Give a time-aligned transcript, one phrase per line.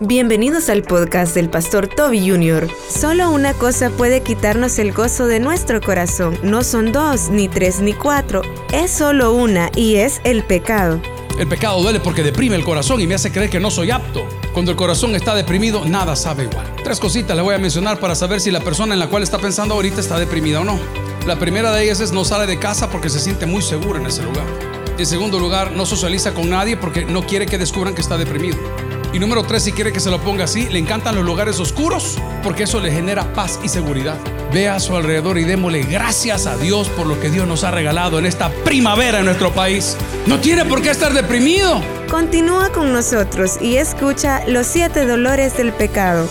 [0.00, 2.68] Bienvenidos al podcast del pastor Toby Jr.
[2.88, 6.38] Solo una cosa puede quitarnos el gozo de nuestro corazón.
[6.44, 8.42] No son dos, ni tres, ni cuatro.
[8.72, 11.00] Es solo una y es el pecado.
[11.36, 14.24] El pecado duele porque deprime el corazón y me hace creer que no soy apto.
[14.52, 16.76] Cuando el corazón está deprimido, nada sabe igual.
[16.84, 19.38] Tres cositas le voy a mencionar para saber si la persona en la cual está
[19.38, 20.78] pensando ahorita está deprimida o no.
[21.26, 24.06] La primera de ellas es no sale de casa porque se siente muy seguro en
[24.06, 24.46] ese lugar.
[24.96, 28.58] En segundo lugar, no socializa con nadie porque no quiere que descubran que está deprimido.
[29.12, 32.18] Y número tres, si quiere que se lo ponga así, le encantan los lugares oscuros
[32.42, 34.16] porque eso le genera paz y seguridad.
[34.52, 37.70] Vea a su alrededor y démosle gracias a Dios por lo que Dios nos ha
[37.70, 39.96] regalado en esta primavera en nuestro país.
[40.26, 41.80] No tiene por qué estar deprimido.
[42.10, 46.28] Continúa con nosotros y escucha los siete dolores del pecado.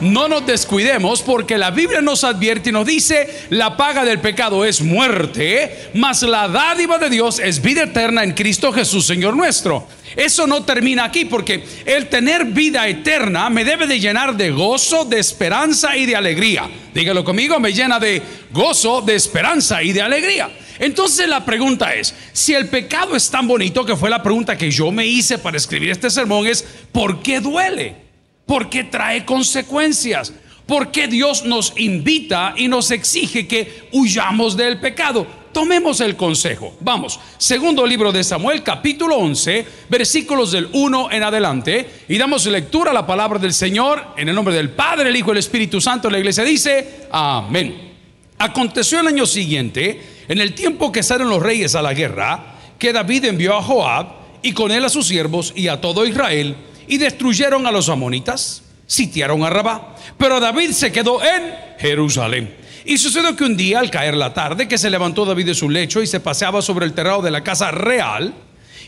[0.00, 4.64] No nos descuidemos porque la Biblia nos advierte y nos dice, la paga del pecado
[4.64, 9.86] es muerte, mas la dádiva de Dios es vida eterna en Cristo Jesús, Señor nuestro.
[10.14, 15.04] Eso no termina aquí porque el tener vida eterna me debe de llenar de gozo,
[15.04, 16.68] de esperanza y de alegría.
[16.94, 18.22] Dígalo conmigo, me llena de
[18.52, 20.50] gozo, de esperanza y de alegría.
[20.78, 24.70] Entonces la pregunta es, si el pecado es tan bonito, que fue la pregunta que
[24.70, 28.05] yo me hice para escribir este sermón, es, ¿por qué duele?
[28.46, 30.32] ¿Por qué trae consecuencias?
[30.66, 35.26] ¿Por qué Dios nos invita y nos exige que huyamos del pecado?
[35.52, 36.76] Tomemos el consejo.
[36.80, 42.92] Vamos, segundo libro de Samuel, capítulo 11, versículos del 1 en adelante, y damos lectura
[42.92, 45.80] a la palabra del Señor en el nombre del Padre, el Hijo y el Espíritu
[45.80, 46.08] Santo.
[46.08, 47.94] La iglesia dice, amén.
[48.38, 52.92] Aconteció el año siguiente, en el tiempo que salen los reyes a la guerra, que
[52.92, 54.06] David envió a Joab
[54.42, 56.54] y con él a sus siervos y a todo Israel,
[56.88, 62.54] y destruyeron a los amonitas, sitiaron a Rabá, pero David se quedó en Jerusalén.
[62.84, 65.68] Y sucedió que un día, al caer la tarde, que se levantó David de su
[65.68, 68.32] lecho y se paseaba sobre el terrado de la casa real,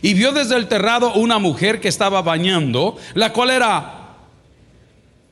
[0.01, 3.95] y vio desde el terrado una mujer que estaba bañando, la cual era...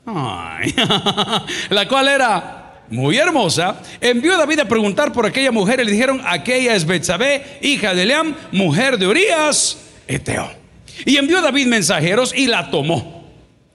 [1.68, 5.92] la cual era muy hermosa, envió a David a preguntar por aquella mujer y le
[5.92, 10.57] dijeron, aquella es Betsabé, hija de Leam, mujer de Urias, Eteo.
[11.04, 13.26] Y envió David mensajeros y la tomó.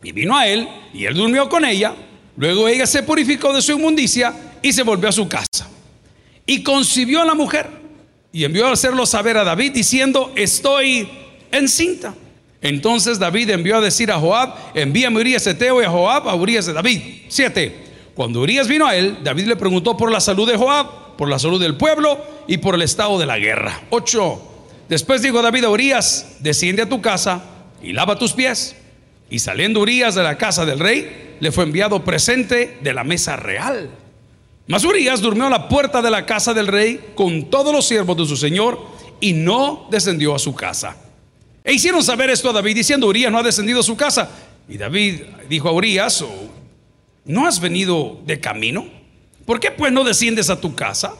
[0.03, 1.93] Y vino a él, y él durmió con ella.
[2.35, 5.69] Luego ella se purificó de su inmundicia y se volvió a su casa.
[6.45, 7.67] Y concibió a la mujer
[8.31, 11.07] y envió a hacerlo saber a David diciendo, estoy
[11.51, 12.15] encinta.
[12.61, 16.35] Entonces David envió a decir a Joab, envíame a Urias Eteo y a Joab a
[16.35, 17.01] Urias de David.
[17.27, 17.83] Siete.
[18.15, 21.39] Cuando Urias vino a él, David le preguntó por la salud de Joab, por la
[21.39, 22.17] salud del pueblo
[22.47, 23.81] y por el estado de la guerra.
[23.89, 24.52] Ocho.
[24.89, 27.43] Después dijo David a Urias, desciende a tu casa
[27.81, 28.75] y lava tus pies.
[29.29, 33.35] Y saliendo Urias de la casa del rey, le fue enviado presente de la mesa
[33.35, 33.89] real.
[34.67, 38.15] Mas Urias durmió a la puerta de la casa del rey con todos los siervos
[38.17, 38.79] de su señor
[39.19, 40.95] y no descendió a su casa.
[41.63, 44.29] E hicieron saber esto a David diciendo, Urias no ha descendido a su casa.
[44.67, 46.49] Y David dijo a Urias, oh,
[47.25, 48.85] ¿no has venido de camino?
[49.45, 51.15] ¿Por qué pues no desciendes a tu casa?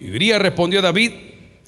[0.00, 1.12] Y Urias respondió a David,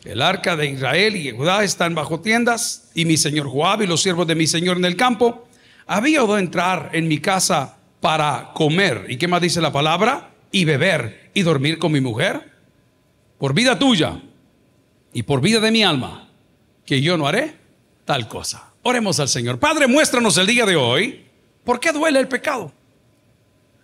[0.04, 4.02] el arca de Israel y Judá están bajo tiendas y mi señor Joab y los
[4.02, 5.46] siervos de mi señor en el campo.
[5.86, 9.06] Había oído entrar en mi casa para comer.
[9.08, 10.30] ¿Y qué más dice la palabra?
[10.52, 12.50] y beber y dormir con mi mujer?
[13.38, 14.20] Por vida tuya
[15.12, 16.28] y por vida de mi alma,
[16.84, 17.56] que yo no haré
[18.04, 18.72] tal cosa.
[18.82, 19.58] Oremos al Señor.
[19.58, 21.26] Padre, muéstranos el día de hoy
[21.64, 22.72] por qué duele el pecado.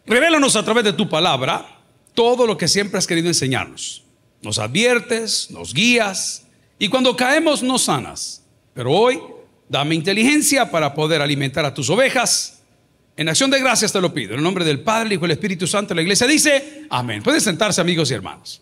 [0.07, 1.81] Revélanos a través de tu palabra
[2.15, 4.05] todo lo que siempre has querido enseñarnos.
[4.47, 6.47] Nos adviertes, nos guías
[6.79, 8.43] y cuando caemos nos sanas.
[8.73, 9.21] Pero hoy
[9.69, 12.57] dame inteligencia para poder alimentar a tus ovejas
[13.17, 14.33] en acción de gracias te lo pido.
[14.33, 17.23] En el nombre del Padre, el Hijo y el Espíritu Santo, la iglesia dice, amén.
[17.23, 18.61] Pueden sentarse amigos y hermanos.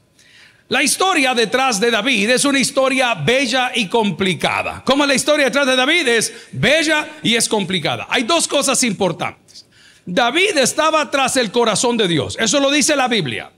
[0.68, 4.82] La historia detrás de David es una historia bella y complicada.
[4.84, 8.06] ¿Cómo la historia detrás de David es bella y es complicada?
[8.08, 9.66] Hay dos cosas importantes.
[10.06, 12.36] David estaba tras el corazón de Dios.
[12.38, 13.50] Eso lo dice la Biblia.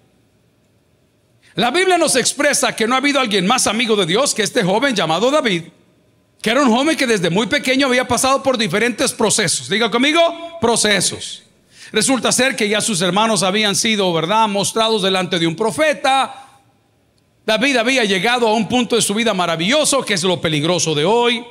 [1.57, 4.63] La Biblia nos expresa que no ha habido alguien más amigo de Dios que este
[4.63, 5.65] joven llamado David
[6.47, 9.69] que era un joven que desde muy pequeño había pasado por diferentes procesos.
[9.69, 10.21] Diga conmigo,
[10.61, 11.43] procesos.
[11.91, 16.61] Resulta ser que ya sus hermanos habían sido, ¿verdad?, mostrados delante de un profeta.
[17.45, 21.05] David había llegado a un punto de su vida maravilloso, que es lo peligroso de
[21.05, 21.45] hoy.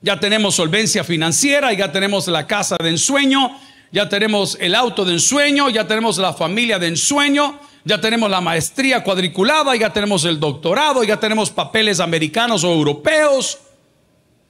[0.00, 3.56] Ya tenemos solvencia financiera, ya tenemos la casa de ensueño,
[3.92, 8.40] ya tenemos el auto de ensueño, ya tenemos la familia de ensueño, ya tenemos la
[8.40, 13.58] maestría cuadriculada, ya tenemos el doctorado, ya tenemos papeles americanos o europeos,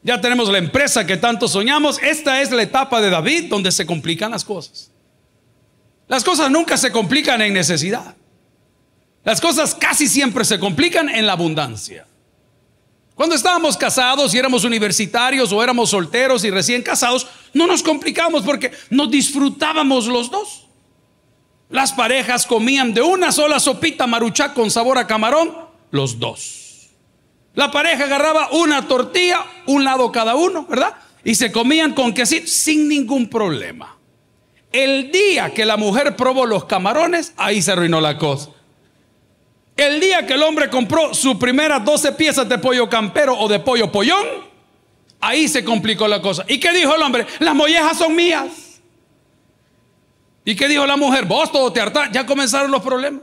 [0.02, 1.98] ya tenemos la empresa que tanto soñamos.
[2.02, 4.90] Esta es la etapa de David donde se complican las cosas.
[6.06, 8.16] Las cosas nunca se complican en necesidad.
[9.24, 12.06] Las cosas casi siempre se complican en la abundancia.
[13.14, 18.44] Cuando estábamos casados y éramos universitarios o éramos solteros y recién casados, no nos complicamos
[18.44, 20.67] porque nos disfrutábamos los dos.
[21.70, 25.54] Las parejas comían de una sola sopita maruchá con sabor a camarón,
[25.90, 26.88] los dos.
[27.54, 30.94] La pareja agarraba una tortilla, un lado cada uno, ¿verdad?
[31.24, 33.96] Y se comían con quesito sin ningún problema.
[34.72, 38.50] El día que la mujer probó los camarones, ahí se arruinó la cosa.
[39.76, 43.60] El día que el hombre compró sus primeras 12 piezas de pollo campero o de
[43.60, 44.26] pollo pollón,
[45.20, 46.44] ahí se complicó la cosa.
[46.48, 47.26] ¿Y qué dijo el hombre?
[47.40, 48.67] Las mollejas son mías.
[50.48, 51.26] ¿Y qué dijo la mujer?
[51.26, 52.10] Vos todo te hartás.
[52.10, 53.20] Ya comenzaron los problemas.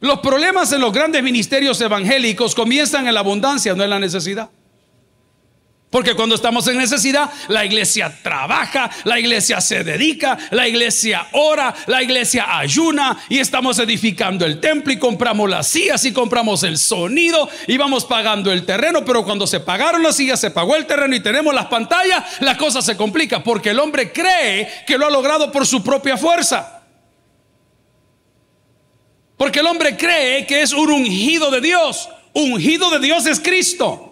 [0.00, 4.50] Los problemas en los grandes ministerios evangélicos comienzan en la abundancia, no en la necesidad.
[5.90, 11.74] Porque cuando estamos en necesidad, la iglesia trabaja, la iglesia se dedica, la iglesia ora,
[11.86, 16.76] la iglesia ayuna y estamos edificando el templo y compramos las sillas y compramos el
[16.76, 19.02] sonido y vamos pagando el terreno.
[19.02, 22.58] Pero cuando se pagaron las sillas, se pagó el terreno y tenemos las pantallas, la
[22.58, 26.82] cosa se complica porque el hombre cree que lo ha logrado por su propia fuerza.
[29.38, 32.10] Porque el hombre cree que es un ungido de Dios.
[32.34, 34.07] Ungido de Dios es Cristo.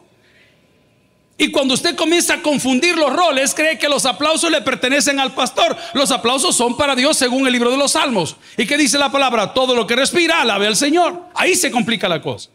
[1.38, 5.34] Y cuando usted comienza a confundir los roles, cree que los aplausos le pertenecen al
[5.34, 5.76] pastor.
[5.92, 8.36] Los aplausos son para Dios según el libro de los Salmos.
[8.56, 9.52] ¿Y qué dice la palabra?
[9.52, 11.24] Todo lo que respira, alabe al Señor.
[11.34, 12.48] Ahí se complica la cosa.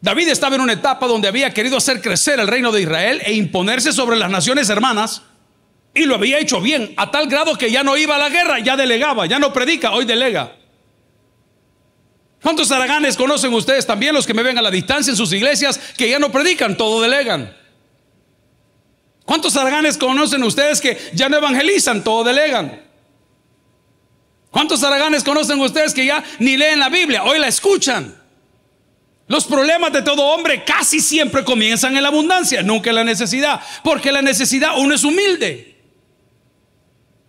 [0.00, 3.32] David estaba en una etapa donde había querido hacer crecer el reino de Israel e
[3.34, 5.22] imponerse sobre las naciones hermanas.
[5.94, 8.60] Y lo había hecho bien, a tal grado que ya no iba a la guerra,
[8.60, 10.56] ya delegaba, ya no predica, hoy delega.
[12.42, 15.78] ¿Cuántos araganes conocen ustedes también los que me ven a la distancia en sus iglesias
[15.96, 17.56] que ya no predican, todo delegan?
[19.24, 22.82] ¿Cuántos araganes conocen ustedes que ya no evangelizan, todo delegan?
[24.50, 28.20] ¿Cuántos araganes conocen ustedes que ya ni leen la Biblia, hoy la escuchan?
[29.28, 33.60] Los problemas de todo hombre casi siempre comienzan en la abundancia, nunca en la necesidad,
[33.84, 35.71] porque la necesidad uno es humilde.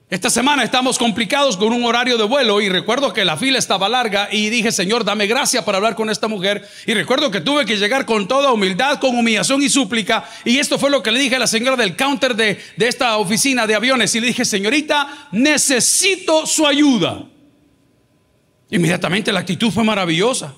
[0.09, 3.89] Esta semana estamos complicados con un horario de vuelo y recuerdo que la fila estaba
[3.89, 6.67] larga y dije, Señor, dame gracia para hablar con esta mujer.
[6.85, 10.29] Y recuerdo que tuve que llegar con toda humildad, con humillación y súplica.
[10.45, 13.17] Y esto fue lo que le dije a la señora del counter de, de esta
[13.17, 14.13] oficina de aviones.
[14.13, 17.23] Y le dije, señorita, necesito su ayuda.
[18.69, 20.53] Inmediatamente la actitud fue maravillosa.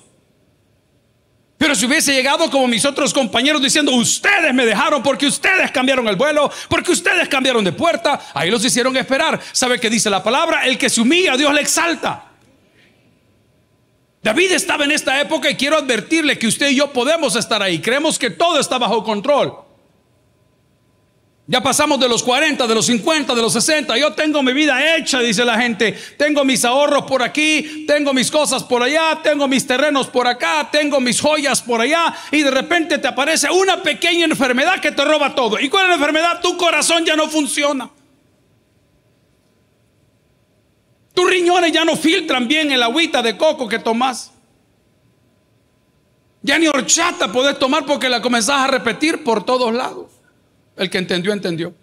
[1.58, 6.06] Pero si hubiese llegado como mis otros compañeros diciendo, ustedes me dejaron porque ustedes cambiaron
[6.06, 9.40] el vuelo, porque ustedes cambiaron de puerta, ahí los hicieron esperar.
[9.52, 10.66] ¿Sabe qué dice la palabra?
[10.66, 12.24] El que se humilla, Dios le exalta.
[14.22, 17.80] David estaba en esta época y quiero advertirle que usted y yo podemos estar ahí.
[17.80, 19.65] Creemos que todo está bajo control.
[21.48, 23.96] Ya pasamos de los 40, de los 50, de los 60.
[23.96, 25.92] Yo tengo mi vida hecha, dice la gente.
[26.16, 30.68] Tengo mis ahorros por aquí, tengo mis cosas por allá, tengo mis terrenos por acá,
[30.72, 32.12] tengo mis joyas por allá.
[32.32, 35.60] Y de repente te aparece una pequeña enfermedad que te roba todo.
[35.60, 36.40] ¿Y cuál es la enfermedad?
[36.42, 37.90] Tu corazón ya no funciona.
[41.14, 44.32] Tus riñones ya no filtran bien el agüita de coco que tomas.
[46.42, 50.15] Ya ni horchata podés tomar porque la comenzás a repetir por todos lados.
[50.76, 51.74] El que entendió, entendió.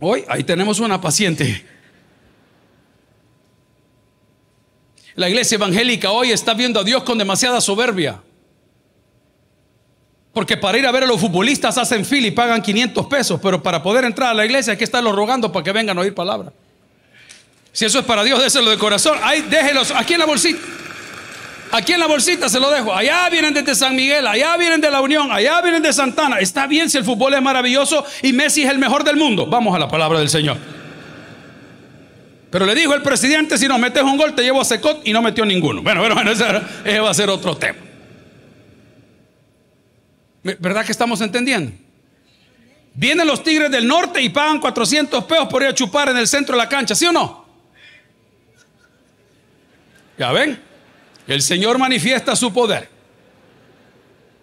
[0.00, 1.64] Hoy ahí tenemos una paciente.
[5.14, 8.20] La iglesia evangélica hoy está viendo a Dios con demasiada soberbia.
[10.32, 13.62] Porque para ir a ver a los futbolistas hacen fila y pagan 500 pesos, pero
[13.62, 16.12] para poder entrar a la iglesia hay que estarlo rogando para que vengan a oír
[16.12, 16.52] palabra.
[17.72, 19.18] Si eso es para Dios, déselo de corazón.
[19.22, 20.60] Ahí déjelos aquí en la bolsita.
[21.76, 22.94] Aquí en la bolsita se lo dejo.
[22.94, 26.38] Allá vienen desde San Miguel, allá vienen de la Unión, allá vienen de Santana.
[26.38, 29.44] Está bien si el fútbol es maravilloso y Messi es el mejor del mundo.
[29.46, 30.56] Vamos a la palabra del Señor.
[32.48, 35.12] Pero le dijo el presidente, si no metes un gol te llevo a Secot y
[35.12, 35.82] no metió ninguno.
[35.82, 36.44] Bueno, bueno, ese,
[36.84, 37.78] ese va a ser otro tema.
[40.44, 41.72] ¿Verdad que estamos entendiendo?
[42.94, 46.28] Vienen los Tigres del Norte y pagan 400 pesos por ir a chupar en el
[46.28, 47.44] centro de la cancha, ¿sí o no?
[50.16, 50.73] ¿Ya ven?
[51.26, 52.88] El Señor manifiesta su poder.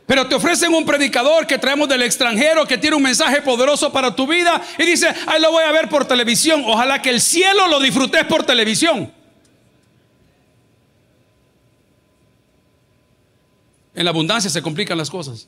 [0.05, 4.13] Pero te ofrecen un predicador que traemos del extranjero que tiene un mensaje poderoso para
[4.13, 6.63] tu vida y dice, ahí lo voy a ver por televisión.
[6.65, 9.09] Ojalá que el cielo lo disfrutes por televisión.
[13.93, 15.47] En la abundancia se complican las cosas.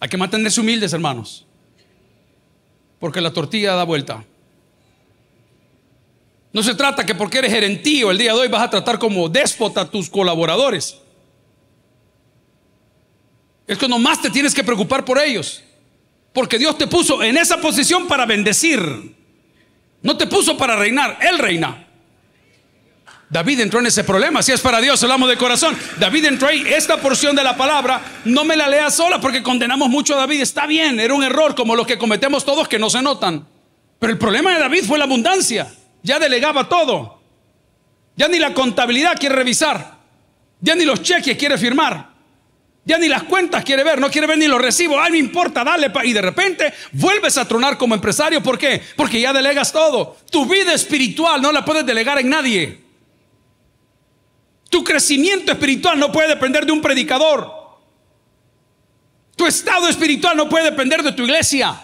[0.00, 1.46] Hay que mantenerse humildes, hermanos.
[2.98, 4.24] Porque la tortilla da vuelta.
[6.52, 9.28] No se trata que porque eres gerentío el día de hoy vas a tratar como
[9.28, 10.98] déspota a tus colaboradores.
[13.66, 15.62] Es que nomás te tienes que preocupar por ellos.
[16.32, 18.80] Porque Dios te puso en esa posición para bendecir.
[20.02, 21.86] No te puso para reinar, Él reina.
[23.30, 24.42] David entró en ese problema.
[24.42, 25.74] Si es para Dios, hablamos de corazón.
[25.98, 26.64] David entró ahí.
[26.66, 30.42] Esta porción de la palabra, no me la lea sola porque condenamos mucho a David.
[30.42, 33.48] Está bien, era un error como los que cometemos todos que no se notan.
[33.98, 35.72] Pero el problema de David fue la abundancia.
[36.02, 37.20] Ya delegaba todo.
[38.16, 39.98] Ya ni la contabilidad quiere revisar.
[40.60, 42.12] Ya ni los cheques quiere firmar.
[42.84, 44.98] Ya ni las cuentas quiere ver, no quiere ver ni los recibos.
[45.00, 45.92] Ay, me importa, dale.
[46.04, 48.42] Y de repente vuelves a tronar como empresario.
[48.42, 48.82] ¿Por qué?
[48.96, 50.16] Porque ya delegas todo.
[50.30, 52.82] Tu vida espiritual no la puedes delegar en nadie.
[54.68, 57.52] Tu crecimiento espiritual no puede depender de un predicador.
[59.36, 61.78] Tu estado espiritual no puede depender de tu iglesia.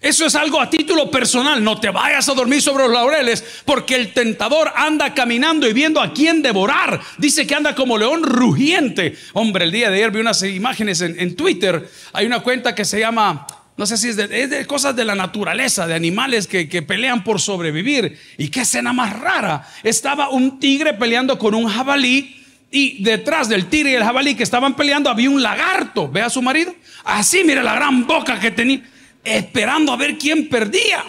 [0.00, 1.62] Eso es algo a título personal.
[1.64, 6.00] No te vayas a dormir sobre los laureles porque el tentador anda caminando y viendo
[6.00, 7.00] a quién devorar.
[7.18, 9.16] Dice que anda como león rugiente.
[9.32, 11.88] Hombre, el día de ayer vi unas imágenes en, Twitter.
[12.12, 15.86] Hay una cuenta que se llama no sé si es de, cosas de la naturaleza,
[15.86, 18.18] de animales que, que, pelean por sobrevivir.
[18.38, 19.68] Y qué escena más rara.
[19.82, 24.44] Estaba un tigre peleando con un jabalí y detrás del tigre y el jabalí que
[24.44, 26.08] estaban peleando había un lagarto.
[26.08, 26.74] Ve a su marido.
[27.04, 28.82] Así, mira la gran boca que tenía
[29.26, 31.04] esperando a ver quién perdía.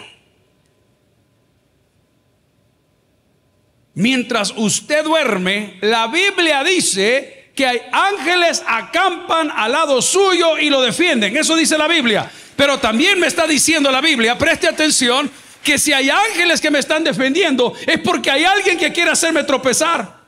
[3.94, 10.80] Mientras usted duerme, la Biblia dice que hay ángeles acampan al lado suyo y lo
[10.80, 11.36] defienden.
[11.36, 12.30] Eso dice la Biblia.
[12.56, 15.30] Pero también me está diciendo la Biblia, preste atención,
[15.62, 19.44] que si hay ángeles que me están defendiendo es porque hay alguien que quiere hacerme
[19.44, 20.18] tropezar.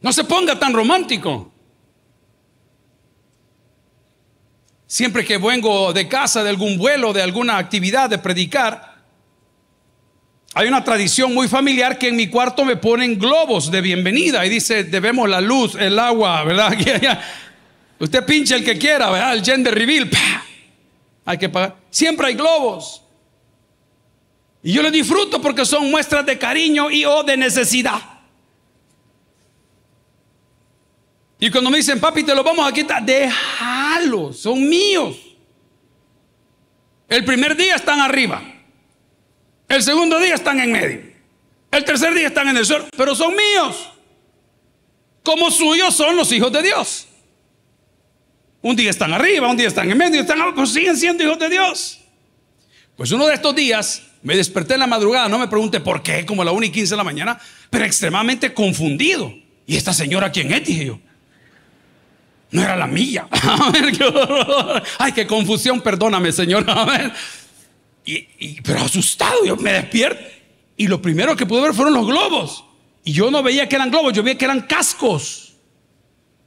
[0.00, 1.53] No se ponga tan romántico.
[4.86, 8.94] Siempre que vengo de casa, de algún vuelo, de alguna actividad, de predicar,
[10.56, 14.48] hay una tradición muy familiar que en mi cuarto me ponen globos de bienvenida y
[14.48, 16.72] dice, debemos la luz, el agua, ¿verdad?
[17.98, 19.34] Usted pinche el que quiera, ¿verdad?
[19.34, 20.08] El gender reveal,
[21.24, 21.74] hay que pagar.
[21.90, 23.02] Siempre hay globos.
[24.62, 28.00] Y yo lo disfruto porque son muestras de cariño y o de necesidad.
[31.38, 35.16] Y cuando me dicen, papi, te los vamos a quitar, déjalos, son míos.
[37.08, 38.42] El primer día están arriba.
[39.68, 41.00] El segundo día están en medio.
[41.70, 43.90] El tercer día están en el suelo, pero son míos.
[45.22, 47.08] Como suyos son los hijos de Dios.
[48.62, 51.50] Un día están arriba, un día están en medio, están abajo, siguen siendo hijos de
[51.50, 52.00] Dios.
[52.96, 56.24] Pues uno de estos días me desperté en la madrugada, no me pregunte por qué,
[56.24, 57.38] como a la 1 y 15 de la mañana,
[57.68, 59.34] pero extremadamente confundido.
[59.66, 60.64] ¿Y esta señora quién es?
[60.64, 61.00] Dije yo.
[62.54, 63.26] No era la mía.
[64.98, 66.64] Ay, qué confusión, perdóname, Señor.
[68.04, 70.22] Y, pero asustado, yo me despierto.
[70.76, 72.64] Y lo primero que pude ver fueron los globos.
[73.02, 75.56] Y yo no veía que eran globos, yo veía que eran cascos.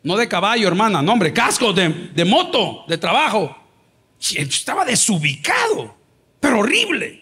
[0.01, 3.57] No de caballo, hermana, no, hombre, cascos de, de moto, de trabajo.
[4.17, 5.93] Estaba desubicado,
[6.39, 7.21] pero horrible.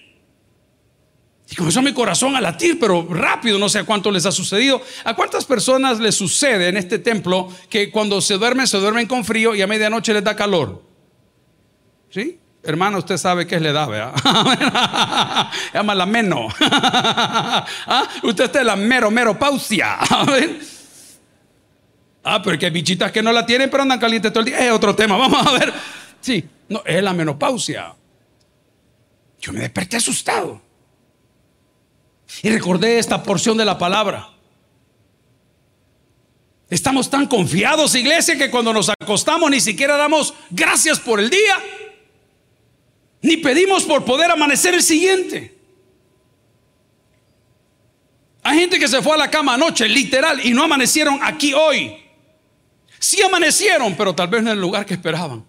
[1.50, 4.82] Y comenzó mi corazón a latir, pero rápido, no sé a cuánto les ha sucedido.
[5.04, 9.24] ¿A cuántas personas les sucede en este templo que cuando se duermen, se duermen con
[9.24, 10.82] frío y a medianoche les da calor?
[12.10, 12.40] ¿Sí?
[12.64, 15.48] Hermano, usted sabe qué es la edad, ¿verdad?
[15.74, 16.48] Llama la meno.
[16.60, 18.08] ¿Ah?
[18.24, 19.98] Usted está en la mero, mero pausia.
[22.28, 24.58] Ah, pero que hay bichitas que no la tienen, pero andan calientes todo el día.
[24.58, 25.72] Es otro tema, vamos a ver.
[26.20, 27.94] Sí, no, es la menopausia.
[29.40, 30.60] Yo me desperté asustado.
[32.44, 34.30] Y recordé esta porción de la palabra.
[36.70, 41.56] Estamos tan confiados, iglesia, que cuando nos acostamos ni siquiera damos gracias por el día,
[43.22, 45.56] ni pedimos por poder amanecer el siguiente.
[48.42, 51.96] Hay gente que se fue a la cama anoche, literal, y no amanecieron aquí hoy.
[53.00, 55.46] Sí amanecieron, pero tal vez no en el lugar que esperaban.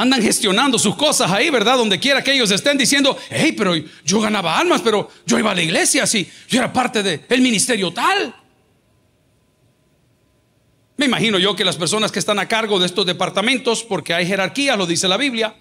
[0.00, 1.76] Andan gestionando sus cosas ahí, ¿verdad?
[1.76, 5.54] Donde quiera que ellos estén diciendo, hey, pero yo ganaba almas, pero yo iba a
[5.54, 8.34] la iglesia así, yo era parte del ministerio tal.
[10.96, 14.26] Me imagino yo que las personas que están a cargo de estos departamentos, porque hay
[14.26, 15.54] jerarquía, lo dice la Biblia,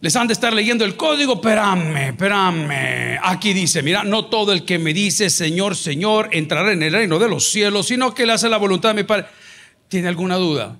[0.00, 3.18] les han de estar leyendo el código, espérame, espérame.
[3.22, 7.18] Aquí dice, mira, no todo el que me dice Señor, Señor, entrará en el reino
[7.18, 9.26] de los cielos, sino que le hace la voluntad de mi Padre.
[9.88, 10.78] ¿Tiene alguna duda?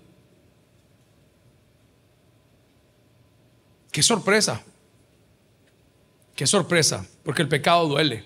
[3.95, 4.61] Qué sorpresa.
[6.35, 8.25] Qué sorpresa, porque el pecado duele.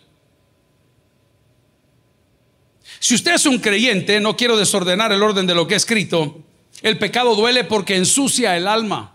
[2.98, 6.42] Si usted es un creyente, no quiero desordenar el orden de lo que he escrito,
[6.80, 9.12] el pecado duele porque ensucia el alma.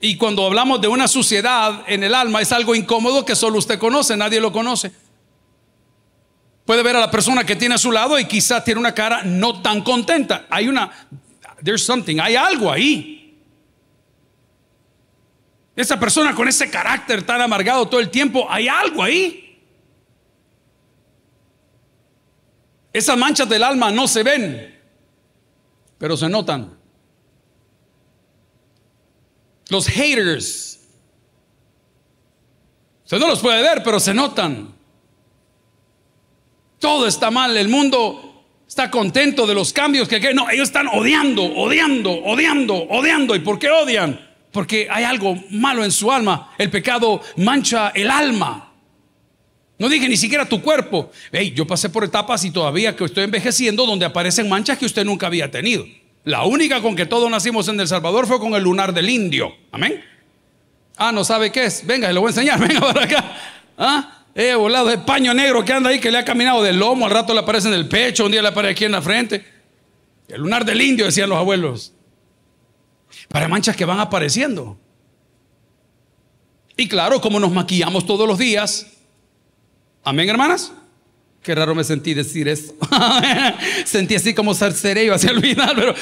[0.00, 3.78] Y cuando hablamos de una suciedad en el alma es algo incómodo que solo usted
[3.78, 4.90] conoce, nadie lo conoce.
[6.64, 9.22] Puede ver a la persona que tiene a su lado y quizá tiene una cara
[9.22, 10.46] no tan contenta.
[10.48, 11.08] Hay una,
[11.62, 13.18] there's something, hay algo ahí.
[15.80, 19.64] Esa persona con ese carácter tan amargado todo el tiempo, hay algo ahí.
[22.92, 24.78] Esas manchas del alma no se ven,
[25.96, 26.78] pero se notan.
[29.70, 30.86] Los haters,
[33.04, 34.74] usted no los puede ver, pero se notan.
[36.78, 41.42] Todo está mal, el mundo está contento de los cambios que no, ellos están odiando,
[41.42, 43.34] odiando, odiando, odiando.
[43.34, 44.29] ¿Y por qué odian?
[44.52, 46.52] Porque hay algo malo en su alma.
[46.58, 48.72] El pecado mancha el alma.
[49.78, 51.10] No dije ni siquiera tu cuerpo.
[51.32, 55.04] Hey, yo pasé por etapas y todavía que estoy envejeciendo donde aparecen manchas que usted
[55.04, 55.86] nunca había tenido.
[56.24, 59.54] La única con que todos nacimos en El Salvador fue con el lunar del indio.
[59.72, 60.04] Amén.
[60.96, 61.86] Ah, no sabe qué es.
[61.86, 62.60] Venga, le voy a enseñar.
[62.68, 63.36] Venga para acá.
[63.78, 67.06] Ah, eh, volado de paño negro que anda ahí que le ha caminado del lomo.
[67.06, 69.44] Al rato le aparece en el pecho, un día le aparece aquí en la frente.
[70.28, 71.94] El lunar del indio, decían los abuelos.
[73.28, 74.78] Para manchas que van apareciendo.
[76.76, 78.86] Y claro, como nos maquillamos todos los días,
[80.04, 80.72] Amén, hermanas.
[81.42, 82.74] Qué raro me sentí decir eso.
[83.84, 85.94] sentí así como yo hacia el final, pero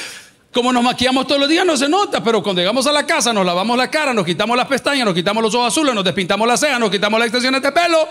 [0.53, 3.31] como nos maquillamos todos los días no se nota, pero cuando llegamos a la casa
[3.31, 6.47] nos lavamos la cara, nos quitamos las pestañas, nos quitamos los ojos azules, nos despintamos
[6.47, 8.07] las cejas, nos quitamos las extensiones de pelo.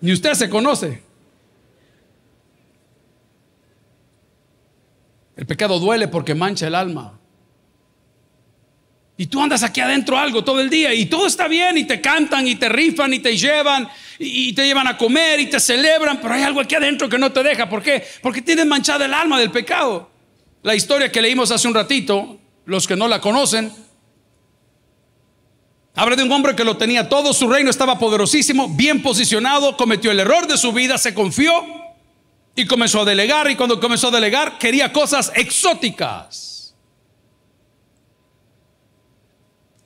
[0.00, 1.02] Ni usted se conoce.
[5.38, 7.16] El pecado duele porque mancha el alma.
[9.16, 12.00] Y tú andas aquí adentro algo todo el día y todo está bien y te
[12.00, 16.20] cantan y te rifan y te llevan y te llevan a comer y te celebran,
[16.20, 17.68] pero hay algo aquí adentro que no te deja.
[17.68, 18.04] ¿Por qué?
[18.20, 20.10] Porque tienes manchada el alma del pecado.
[20.64, 23.72] La historia que leímos hace un ratito, los que no la conocen,
[25.94, 30.10] habla de un hombre que lo tenía todo, su reino estaba poderosísimo, bien posicionado, cometió
[30.10, 31.77] el error de su vida, se confió
[32.58, 36.74] y comenzó a delegar y cuando comenzó a delegar quería cosas exóticas.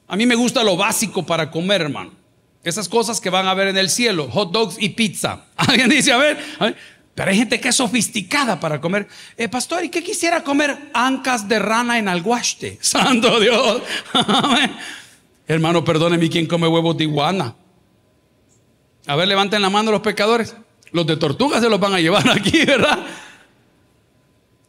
[0.09, 2.13] A mí me gusta lo básico para comer, hermano.
[2.65, 5.45] Esas cosas que van a ver en el cielo, hot dogs y pizza.
[5.57, 6.43] Alguien dice, a ver,
[7.15, 9.07] pero hay gente que es sofisticada para comer.
[9.37, 10.91] Eh, pastor, ¿y qué quisiera comer?
[10.95, 12.79] Ancas de rana en alguaste.
[12.81, 13.83] Santo Dios.
[15.47, 17.55] Hermano, perdóneme, ¿quién come huevos de iguana?
[19.07, 20.57] A ver, levanten la mano los pecadores.
[20.93, 22.99] Los de tortugas se los van a llevar aquí, ¿verdad?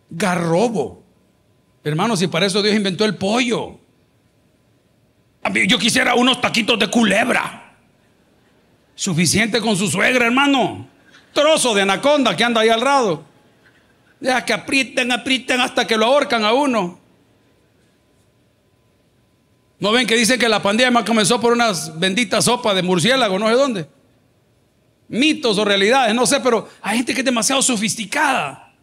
[0.09, 1.03] Garrobo.
[1.83, 3.77] Hermano, si para eso Dios inventó el pollo.
[5.67, 7.75] Yo quisiera unos taquitos de culebra.
[8.95, 10.87] Suficiente con su suegra, hermano.
[11.33, 13.25] Trozo de anaconda que anda ahí al lado.
[14.21, 16.99] Ya que aprieten, aprieten hasta que lo ahorcan a uno.
[19.79, 23.49] ¿No ven que dicen que la pandemia comenzó por unas benditas sopas de murciélago, no
[23.49, 23.87] sé dónde?
[25.13, 28.73] Mitos o realidades, no sé, pero hay gente que es demasiado sofisticada.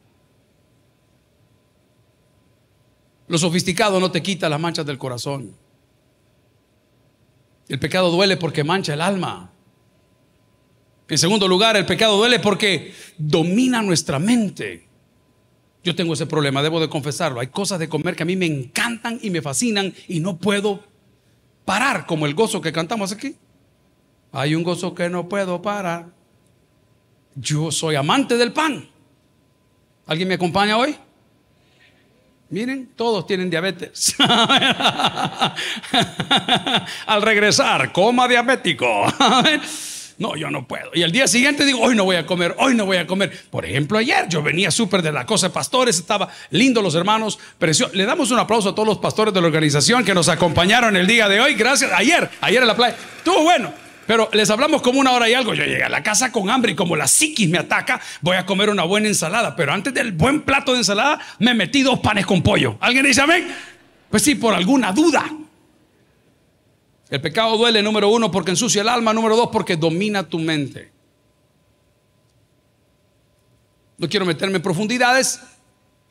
[3.26, 5.56] Lo sofisticado no te quita las manchas del corazón.
[7.68, 9.50] El pecado duele porque mancha el alma.
[11.08, 14.86] En segundo lugar, el pecado duele porque domina nuestra mente.
[15.82, 17.40] Yo tengo ese problema, debo de confesarlo.
[17.40, 20.84] Hay cosas de comer que a mí me encantan y me fascinan y no puedo
[21.64, 23.34] parar, como el gozo que cantamos aquí.
[24.30, 26.19] Hay un gozo que no puedo parar.
[27.34, 28.88] Yo soy amante del pan.
[30.06, 30.96] ¿Alguien me acompaña hoy?
[32.50, 34.16] Miren, todos tienen diabetes.
[37.06, 38.86] Al regresar, coma diabético.
[40.20, 40.90] No, yo no puedo.
[40.92, 43.32] Y al día siguiente digo, hoy no voy a comer, hoy no voy a comer.
[43.48, 47.38] Por ejemplo, ayer yo venía súper de la cosa pastores, estaba lindo los hermanos.
[47.94, 51.06] Le damos un aplauso a todos los pastores de la organización que nos acompañaron el
[51.06, 51.54] día de hoy.
[51.54, 51.90] Gracias.
[51.94, 52.96] Ayer, ayer en la playa.
[53.16, 53.72] Estuvo bueno.
[54.10, 55.54] Pero les hablamos como una hora y algo.
[55.54, 58.44] Yo llegué a la casa con hambre y como la psiquis me ataca, voy a
[58.44, 59.54] comer una buena ensalada.
[59.54, 62.76] Pero antes del buen plato de ensalada, me metí dos panes con pollo.
[62.80, 63.46] ¿Alguien dice amén?
[64.10, 65.30] Pues sí, por alguna duda.
[67.08, 69.12] El pecado duele, número uno, porque ensucia el alma.
[69.12, 70.90] Número dos, porque domina tu mente.
[73.96, 75.38] No quiero meterme en profundidades.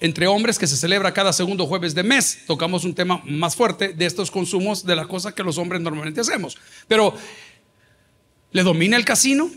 [0.02, 3.90] Entre hombres que se celebra cada segundo jueves de mes, tocamos un tema más fuerte
[3.90, 6.58] de estos consumos de las cosas que los hombres normalmente hacemos.
[6.88, 7.14] Pero
[8.52, 9.50] ¿Le domina el casino?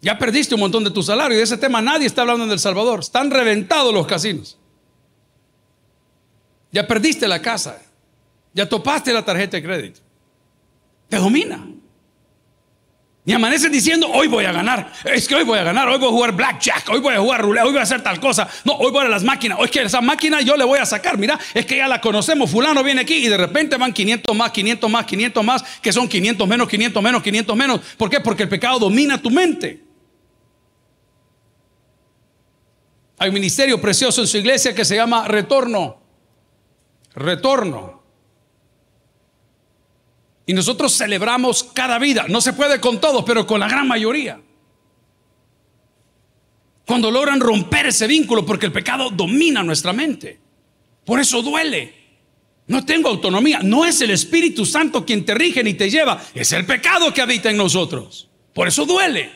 [0.00, 2.50] Ya perdiste un montón de tu salario y de ese tema nadie está hablando en
[2.50, 3.00] El Salvador.
[3.00, 4.58] Están reventados los casinos.
[6.72, 7.82] Ya perdiste la casa.
[8.54, 10.00] Ya topaste la tarjeta de crédito.
[11.08, 11.66] Te domina.
[13.30, 14.92] Y amaneces diciendo, hoy voy a ganar.
[15.04, 17.40] Es que hoy voy a ganar, hoy voy a jugar blackjack, hoy voy a jugar
[17.40, 18.48] ruleta, hoy voy a hacer tal cosa.
[18.64, 19.56] No, hoy voy a las máquinas.
[19.60, 21.16] Hoy es que esa máquina yo le voy a sacar.
[21.16, 22.50] Mira, es que ya la conocemos.
[22.50, 26.08] Fulano viene aquí y de repente van 500 más, 500 más, 500 más, que son
[26.08, 27.80] 500 menos, 500 menos, 500 menos.
[27.96, 28.18] ¿Por qué?
[28.18, 29.80] Porque el pecado domina tu mente.
[33.16, 36.02] Hay un ministerio precioso en su iglesia que se llama Retorno.
[37.14, 37.99] Retorno.
[40.50, 42.26] Y nosotros celebramos cada vida.
[42.28, 44.40] No se puede con todos, pero con la gran mayoría.
[46.84, 50.40] Cuando logran romper ese vínculo, porque el pecado domina nuestra mente.
[51.04, 51.94] Por eso duele.
[52.66, 53.60] No tengo autonomía.
[53.62, 56.20] No es el Espíritu Santo quien te rige ni te lleva.
[56.34, 58.28] Es el pecado que habita en nosotros.
[58.52, 59.30] Por eso duele.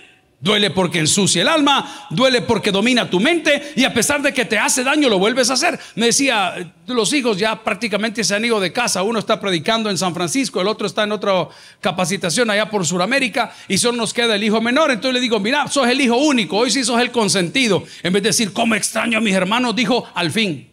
[0.45, 4.45] Duele porque ensucia el alma, duele porque domina tu mente y a pesar de que
[4.45, 5.81] te hace daño lo vuelves a hacer.
[5.95, 9.97] Me decía, los hijos ya prácticamente se han ido de casa, uno está predicando en
[9.97, 11.49] San Francisco, el otro está en otra
[11.81, 14.91] capacitación allá por Sudamérica y solo nos queda el hijo menor.
[14.91, 17.83] Entonces le digo, mira, sos el hijo único, hoy sí sos el consentido.
[18.03, 19.75] En vez de decir, ¿cómo extraño a mis hermanos?
[19.75, 20.69] Dijo, al fin.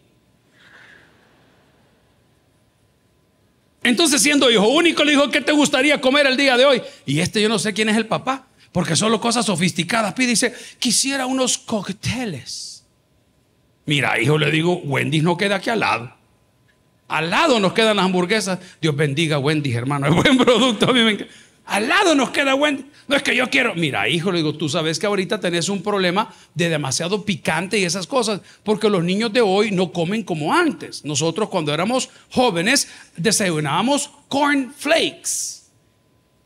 [3.82, 6.82] Entonces siendo hijo único le dijo, ¿qué te gustaría comer el día de hoy?
[7.06, 8.48] Y este yo no sé quién es el papá.
[8.72, 10.14] Porque solo cosas sofisticadas.
[10.14, 12.84] Pide dice, quisiera unos cócteles.
[13.84, 16.14] Mira, hijo, le digo, Wendy's no queda aquí al lado.
[17.08, 18.58] Al lado nos quedan las hamburguesas.
[18.80, 20.06] Dios bendiga Wendy's, hermano.
[20.08, 20.92] Es buen producto.
[21.66, 22.86] Al lado nos queda Wendy's.
[23.08, 23.74] No es que yo quiero.
[23.74, 27.84] Mira, hijo, le digo, tú sabes que ahorita tenés un problema de demasiado picante y
[27.84, 28.40] esas cosas.
[28.62, 31.04] Porque los niños de hoy no comen como antes.
[31.04, 35.64] Nosotros, cuando éramos jóvenes, desayunábamos corn flakes.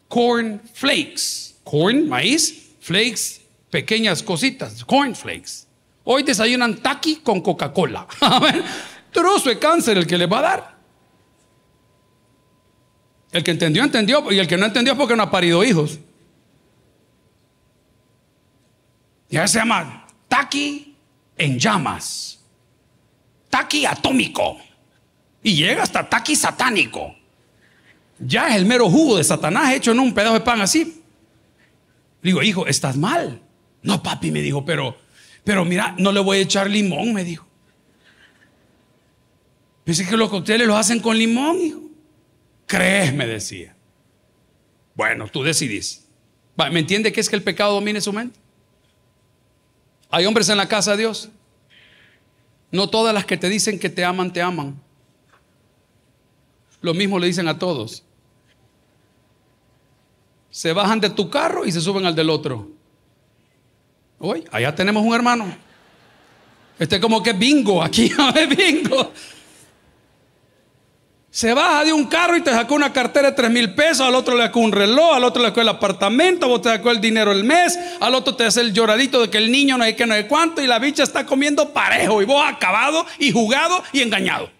[0.08, 5.66] Corn flakes corn, maíz, flakes, pequeñas cositas, corn flakes.
[6.04, 8.06] Hoy desayunan taqui con Coca-Cola.
[9.12, 10.76] Trozo de cáncer el que le va a dar.
[13.32, 14.30] El que entendió, entendió.
[14.30, 15.98] Y el que no entendió es porque no ha parido hijos.
[19.28, 20.94] Ya se llama taqui
[21.36, 22.38] en llamas.
[23.50, 24.58] Taqui atómico.
[25.42, 27.16] Y llega hasta taqui satánico.
[28.20, 31.02] Ya es el mero jugo de Satanás hecho en un pedazo de pan así.
[32.26, 33.40] Digo, hijo, estás mal.
[33.82, 34.96] No, papi, me dijo, pero,
[35.44, 37.46] pero mira, no le voy a echar limón, me dijo.
[39.84, 41.82] Dice que los cócteles los hacen con limón, hijo.
[42.66, 43.14] ¿Crees?
[43.14, 43.76] Me decía.
[44.96, 46.08] Bueno, tú decidís.
[46.56, 48.40] ¿Me entiende que es que el pecado domine su mente?
[50.10, 51.28] Hay hombres en la casa de Dios.
[52.72, 54.82] No todas las que te dicen que te aman, te aman.
[56.80, 58.05] Lo mismo le dicen a todos
[60.56, 62.66] se bajan de tu carro y se suben al del otro.
[64.18, 65.54] Hoy, allá tenemos un hermano.
[66.78, 69.12] Este como que bingo, aquí es bingo.
[71.28, 74.14] Se baja de un carro y te sacó una cartera de tres mil pesos, al
[74.14, 77.02] otro le sacó un reloj, al otro le sacó el apartamento, vos te sacó el
[77.02, 79.92] dinero el mes, al otro te hace el lloradito de que el niño no hay
[79.92, 83.84] que no hay cuánto y la bicha está comiendo parejo y vos acabado y jugado
[83.92, 84.55] y engañado.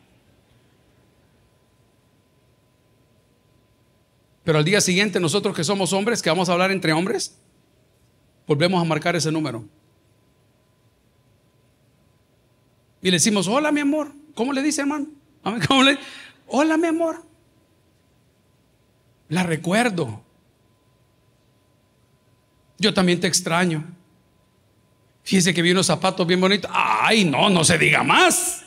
[4.46, 7.36] Pero al día siguiente nosotros que somos hombres, que vamos a hablar entre hombres,
[8.46, 9.64] volvemos a marcar ese número.
[13.02, 14.12] Y le decimos, hola mi amor.
[14.36, 15.08] ¿Cómo le dice hermano?
[15.66, 15.98] ¿Cómo le?
[16.46, 17.24] Hola mi amor.
[19.30, 20.22] La recuerdo.
[22.78, 23.82] Yo también te extraño.
[25.24, 26.70] Fíjese que vi unos zapatos bien bonitos.
[26.72, 28.64] Ay, no, no se diga más.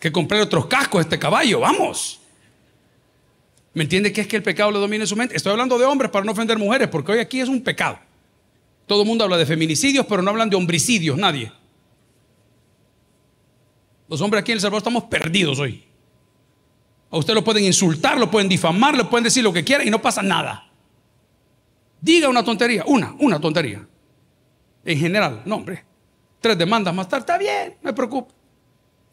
[0.00, 2.21] que compré otros cascos a este caballo, vamos.
[3.74, 5.36] ¿Me entiende qué es que el pecado le domine su mente?
[5.36, 7.98] Estoy hablando de hombres para no ofender mujeres, porque hoy aquí es un pecado.
[8.86, 11.50] Todo el mundo habla de feminicidios, pero no hablan de homicidios, nadie.
[14.08, 15.84] Los hombres aquí en El Salvador estamos perdidos hoy.
[17.10, 19.90] A usted lo pueden insultar, lo pueden difamar, le pueden decir lo que quiera y
[19.90, 20.70] no pasa nada.
[22.00, 23.86] Diga una tontería, una, una tontería.
[24.84, 25.84] En general, no, hombre.
[26.40, 28.34] Tres demandas más tarde, está bien, no me preocupe.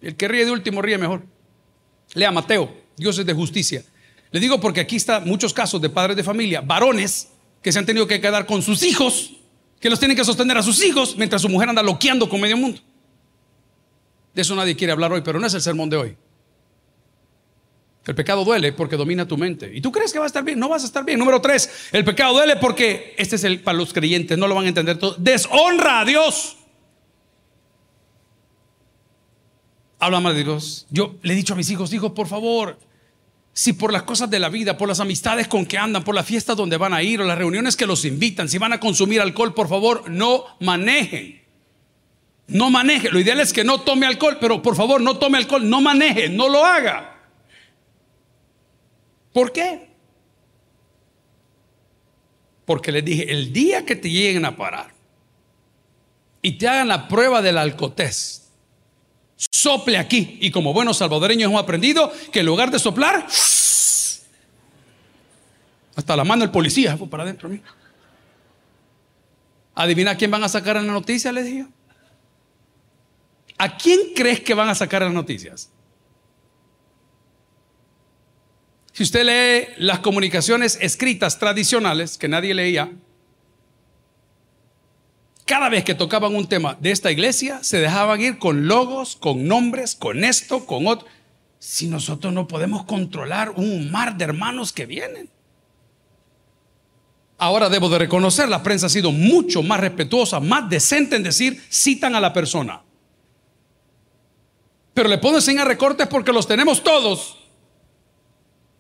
[0.02, 1.24] El que ríe de último ríe mejor.
[2.14, 3.84] Lea Mateo, Dios es de justicia.
[4.32, 7.30] Le digo porque aquí están muchos casos de padres de familia, varones
[7.62, 9.34] que se han tenido que quedar con sus hijos,
[9.80, 12.58] que los tienen que sostener a sus hijos mientras su mujer anda loqueando con medio
[12.58, 12.80] mundo.
[14.34, 16.18] De eso nadie quiere hablar hoy, pero no es el sermón de hoy.
[18.06, 19.70] El pecado duele porque domina tu mente.
[19.74, 20.60] ¿Y tú crees que va a estar bien?
[20.60, 21.20] No vas a estar bien.
[21.20, 24.66] Número tres, el pecado duele porque, este es el para los creyentes, no lo van
[24.66, 26.58] a entender todo, deshonra a Dios.
[30.00, 30.88] Habla más de Dios.
[30.90, 32.80] Yo le he dicho a mis hijos, hijos, por favor,
[33.60, 36.26] si por las cosas de la vida, por las amistades con que andan, por las
[36.26, 39.20] fiestas donde van a ir o las reuniones que los invitan, si van a consumir
[39.20, 41.44] alcohol, por favor, no manejen.
[42.48, 43.10] No maneje.
[43.10, 46.30] Lo ideal es que no tome alcohol, pero por favor, no tome alcohol, no maneje,
[46.30, 47.18] no lo haga.
[49.34, 49.90] ¿Por qué?
[52.64, 54.94] Porque les dije, el día que te lleguen a parar
[56.42, 58.39] y te hagan la prueba del alcotés,
[59.62, 60.38] sople aquí.
[60.42, 63.26] Y como buenos salvadoreños hemos aprendido que en lugar de soplar,
[65.96, 67.50] hasta la mano del policía fue para adentro.
[69.76, 71.66] Adivina quién van a sacar en la noticia, les dije.
[73.58, 75.70] ¿A quién crees que van a sacar las noticias?
[78.94, 82.92] Si usted lee las comunicaciones escritas tradicionales que nadie leía,
[85.50, 89.48] cada vez que tocaban un tema de esta iglesia, se dejaban ir con logos, con
[89.48, 91.08] nombres, con esto, con otro.
[91.58, 95.28] Si nosotros no podemos controlar un mar de hermanos que vienen.
[97.40, 101.60] Ahora debo de reconocer, la prensa ha sido mucho más respetuosa, más decente en decir,
[101.72, 102.84] citan a la persona.
[104.94, 107.39] Pero le puedo enseñar recortes porque los tenemos todos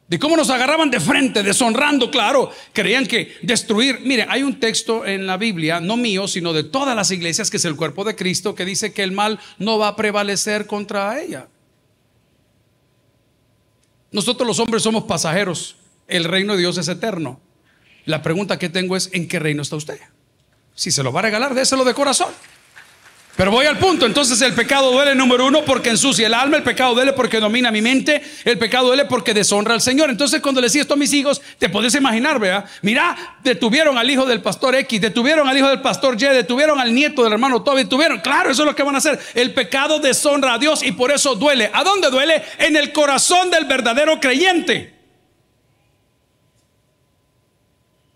[0.10, 4.00] de cómo nos agarraban de frente, deshonrando, claro, creían que destruir.
[4.02, 7.58] Miren, hay un texto en la Biblia, no mío, sino de todas las iglesias, que
[7.58, 11.22] es el cuerpo de Cristo, que dice que el mal no va a prevalecer contra
[11.22, 11.48] ella.
[14.12, 15.76] Nosotros los hombres somos pasajeros,
[16.08, 17.39] el reino de Dios es eterno.
[18.06, 20.00] La pregunta que tengo es, ¿en qué reino está usted?
[20.74, 22.34] Si se lo va a regalar, déselo de corazón.
[23.39, 26.63] Pero voy al punto, entonces el pecado duele número uno porque ensucia el alma, el
[26.63, 30.10] pecado duele porque domina mi mente, el pecado duele porque deshonra al Señor.
[30.10, 34.10] Entonces cuando le decía esto a mis hijos, te puedes imaginar, vea, mira, detuvieron al
[34.10, 37.63] hijo del pastor X, detuvieron al hijo del pastor Y, detuvieron al nieto del hermano
[37.63, 39.17] Toby, detuvieron, claro, eso es lo que van a hacer.
[39.34, 41.71] El pecado deshonra a Dios y por eso duele.
[41.71, 42.43] ¿A dónde duele?
[42.58, 44.95] En el corazón del verdadero creyente.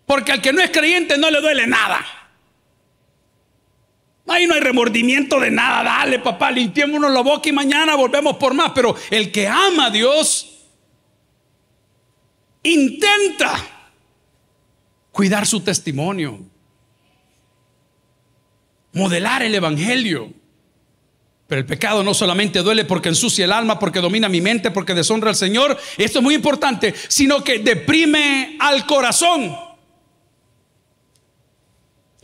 [0.04, 2.23] Porque al que no es creyente no le duele nada.
[4.26, 5.82] Ahí no hay remordimiento de nada.
[5.82, 8.72] Dale, papá, limpiémonos la boca y mañana volvemos por más.
[8.74, 10.50] Pero el que ama a Dios
[12.62, 13.54] intenta
[15.12, 16.40] cuidar su testimonio,
[18.92, 20.32] modelar el Evangelio.
[21.46, 24.94] Pero el pecado no solamente duele porque ensucia el alma, porque domina mi mente, porque
[24.94, 25.78] deshonra al Señor.
[25.98, 29.54] Esto es muy importante, sino que deprime al corazón.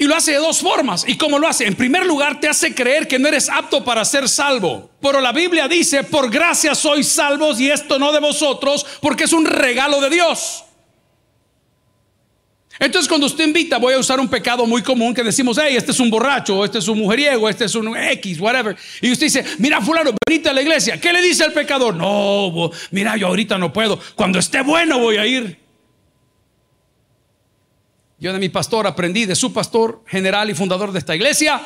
[0.01, 1.05] Y lo hace de dos formas.
[1.07, 1.67] ¿Y cómo lo hace?
[1.67, 4.91] En primer lugar, te hace creer que no eres apto para ser salvo.
[4.99, 9.35] Pero la Biblia dice, por gracia sois salvos y esto no de vosotros, porque es
[9.35, 10.65] un regalo de Dios.
[12.79, 15.91] Entonces cuando usted invita, voy a usar un pecado muy común que decimos, hey, este
[15.91, 18.75] es un borracho, este es un mujeriego, este es un X, whatever.
[19.03, 20.99] Y usted dice, mira fulano, venite a la iglesia.
[20.99, 21.95] ¿Qué le dice al pecador?
[21.95, 24.01] No, mira, yo ahorita no puedo.
[24.15, 25.61] Cuando esté bueno voy a ir.
[28.21, 31.61] Yo de mi pastor aprendí, de su pastor general y fundador de esta iglesia,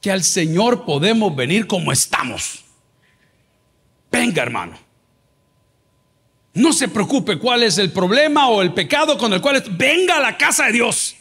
[0.00, 2.64] que al Señor podemos venir como estamos.
[4.10, 4.78] Venga, hermano.
[6.54, 9.76] No se preocupe cuál es el problema o el pecado con el cual es.
[9.76, 11.16] venga a la casa de Dios.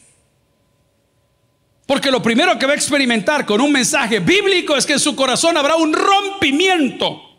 [1.85, 5.15] Porque lo primero que va a experimentar con un mensaje bíblico es que en su
[5.17, 7.30] corazón habrá un rompimiento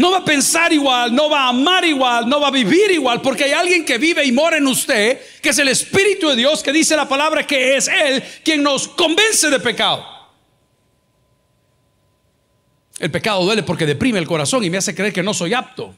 [0.00, 3.20] no va a pensar igual, no va a amar igual, no va a vivir igual,
[3.20, 6.62] porque hay alguien que vive y mora en usted, que es el Espíritu de Dios,
[6.62, 10.02] que dice la palabra que es Él quien nos convence de pecado.
[12.98, 15.94] El pecado duele porque deprime el corazón y me hace creer que no soy apto.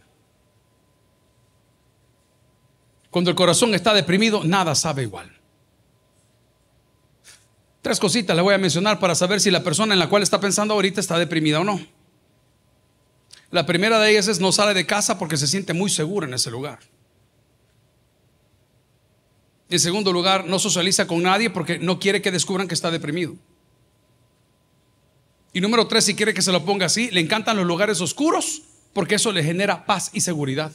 [3.09, 5.31] Cuando el corazón está deprimido, nada sabe igual.
[7.83, 10.41] Tres cositas le voy a mencionar para saber si la persona en la cual está
[10.41, 12.02] pensando ahorita está deprimida o no.
[13.53, 16.33] La primera de ellas es no sale de casa porque se siente muy seguro en
[16.33, 16.81] ese lugar.
[19.69, 23.37] En segundo lugar, no socializa con nadie porque no quiere que descubran que está deprimido.
[25.53, 28.62] Y número tres, si quiere que se lo ponga así, le encantan los lugares oscuros
[28.95, 30.73] porque eso le genera paz y seguridad.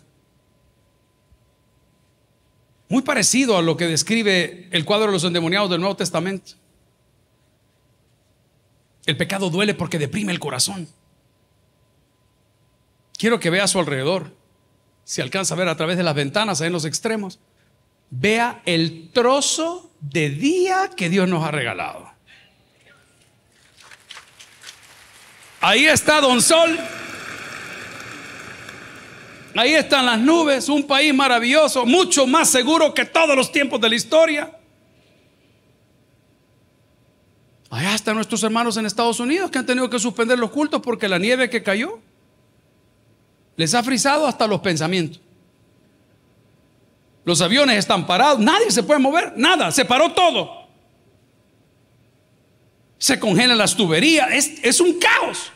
[2.90, 6.52] Muy parecido a lo que describe el cuadro de los endemoniados del Nuevo Testamento.
[9.08, 10.88] El pecado duele porque deprime el corazón.
[13.18, 14.32] Quiero que vea a su alrededor,
[15.04, 17.40] si alcanza a ver a través de las ventanas, ahí en los extremos,
[18.10, 22.12] vea el trozo de día que Dios nos ha regalado.
[25.60, 26.78] Ahí está Don Sol.
[29.56, 33.90] Ahí están las nubes, un país maravilloso, mucho más seguro que todos los tiempos de
[33.90, 34.52] la historia.
[37.72, 41.08] Allá están nuestros hermanos en Estados Unidos que han tenido que suspender los cultos porque
[41.08, 42.00] la nieve que cayó.
[43.58, 45.20] Les ha frisado hasta los pensamientos.
[47.26, 50.68] Los aviones están parados, nadie se puede mover, nada, se paró todo.
[52.98, 55.52] Se congelan las tuberías, es, es un caos.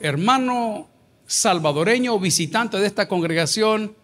[0.00, 0.88] Hermano
[1.26, 3.94] salvadoreño o visitante de esta congregación,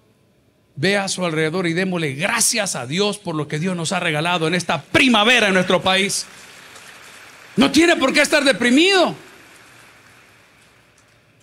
[0.77, 4.01] vea a su alrededor y démosle gracias a Dios por lo que Dios nos ha
[4.01, 6.27] regalado en esta primavera en nuestro país.
[7.57, 9.15] No tiene por qué estar deprimido.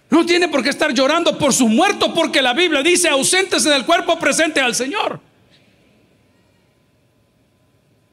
[0.10, 3.86] No tiene por qué estar llorando por su muerto porque la Biblia dice ausentes del
[3.86, 5.20] cuerpo presente al Señor.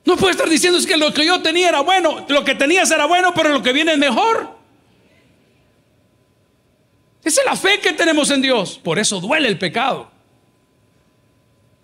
[0.04, 2.90] No puede estar diciendo es que lo que yo tenía era bueno, lo que tenías
[2.90, 4.54] era bueno, pero lo que viene es mejor.
[7.22, 8.78] Esa es la fe que tenemos en Dios.
[8.82, 10.10] Por eso duele el pecado.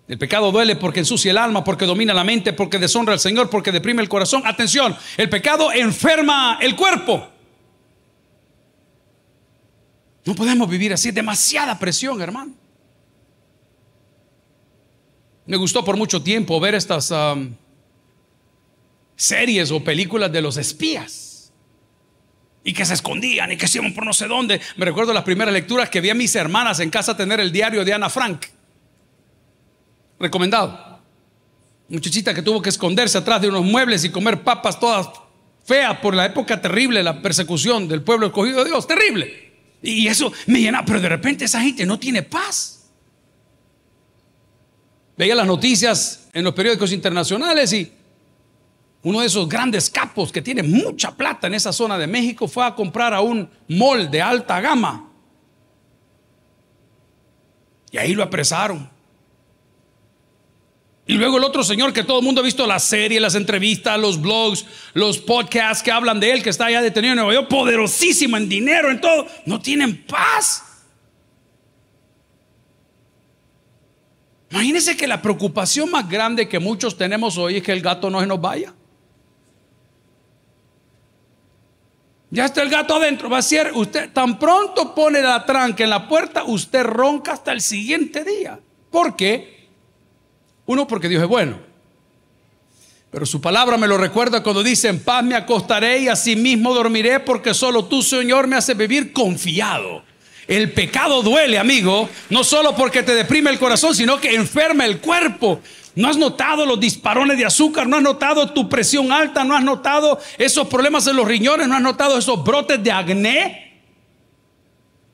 [0.07, 3.49] El pecado duele porque ensucia el alma, porque domina la mente, porque deshonra al Señor,
[3.49, 4.43] porque deprime el corazón.
[4.45, 7.30] Atención, el pecado enferma el cuerpo.
[10.25, 12.53] No podemos vivir así, demasiada presión, hermano.
[15.45, 17.53] Me gustó por mucho tiempo ver estas um,
[19.15, 21.51] series o películas de los espías.
[22.63, 24.61] Y que se escondían y que se iban por no sé dónde.
[24.77, 27.83] Me recuerdo las primeras lecturas que vi a mis hermanas en casa tener el diario
[27.83, 28.45] de Ana Frank
[30.21, 30.99] recomendado.
[31.89, 35.09] Muchachita que tuvo que esconderse atrás de unos muebles y comer papas todas
[35.65, 39.50] feas por la época terrible, la persecución del pueblo escogido de Dios, terrible.
[39.81, 42.89] Y eso me llena, pero de repente esa gente no tiene paz.
[45.17, 47.91] Veía las noticias en los periódicos internacionales y
[49.03, 52.65] uno de esos grandes capos que tiene mucha plata en esa zona de México fue
[52.65, 55.09] a comprar a un mall de alta gama.
[57.91, 58.89] Y ahí lo apresaron.
[61.11, 63.99] Y luego el otro señor que todo el mundo ha visto la serie, las entrevistas,
[63.99, 67.49] los blogs, los podcasts que hablan de él, que está allá detenido en Nueva York,
[67.49, 70.63] poderosísimo en dinero, en todo, no tienen paz.
[74.51, 78.21] Imagínense que la preocupación más grande que muchos tenemos hoy es que el gato no
[78.21, 78.73] se nos vaya.
[82.29, 85.89] Ya está el gato adentro, va a ser usted tan pronto pone la tranca en
[85.89, 88.61] la puerta, usted ronca hasta el siguiente día.
[88.89, 89.60] ¿Por qué?
[90.71, 91.59] Uno, porque Dios es bueno.
[93.11, 96.73] Pero su palabra me lo recuerda cuando dice, en paz me acostaré y así mismo
[96.73, 100.01] dormiré porque solo tú, Señor, me hace vivir confiado.
[100.47, 104.99] El pecado duele, amigo, no solo porque te deprime el corazón, sino que enferma el
[105.01, 105.59] cuerpo.
[105.93, 107.85] ¿No has notado los disparones de azúcar?
[107.85, 109.43] ¿No has notado tu presión alta?
[109.43, 111.67] ¿No has notado esos problemas en los riñones?
[111.67, 113.81] ¿No has notado esos brotes de acné?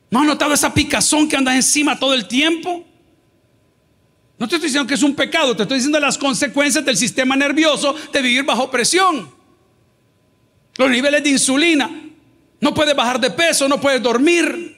[0.08, 2.84] ¿No has notado esa picazón que anda encima todo el tiempo?
[4.38, 7.34] No te estoy diciendo que es un pecado, te estoy diciendo las consecuencias del sistema
[7.34, 9.30] nervioso de vivir bajo presión.
[10.76, 11.90] Los niveles de insulina.
[12.60, 14.76] No puedes bajar de peso, no puedes dormir.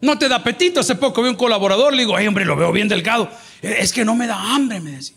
[0.00, 0.80] No te da apetito.
[0.80, 3.30] Hace poco vi un colaborador, le digo, ay hombre, lo veo bien delgado.
[3.62, 5.16] Es que no me da hambre, me decía.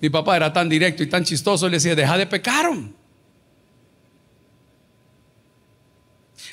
[0.00, 2.70] Mi papá era tan directo y tan chistoso, le decía, deja de pecar.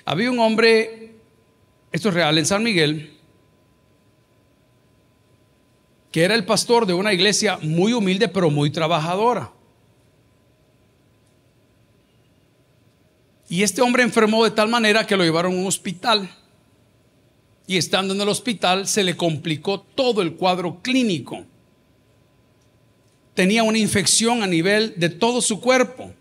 [0.04, 1.16] Había un hombre,
[1.92, 3.17] esto es real, en San Miguel,
[6.18, 9.52] que era el pastor de una iglesia muy humilde pero muy trabajadora.
[13.48, 16.28] Y este hombre enfermó de tal manera que lo llevaron a un hospital.
[17.68, 21.46] Y estando en el hospital se le complicó todo el cuadro clínico.
[23.36, 26.12] Tenía una infección a nivel de todo su cuerpo.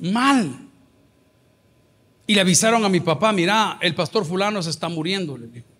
[0.00, 0.58] Mal.
[2.26, 5.38] Y le avisaron a mi papá, mira, el pastor fulano se está muriendo.
[5.38, 5.71] Le dijo.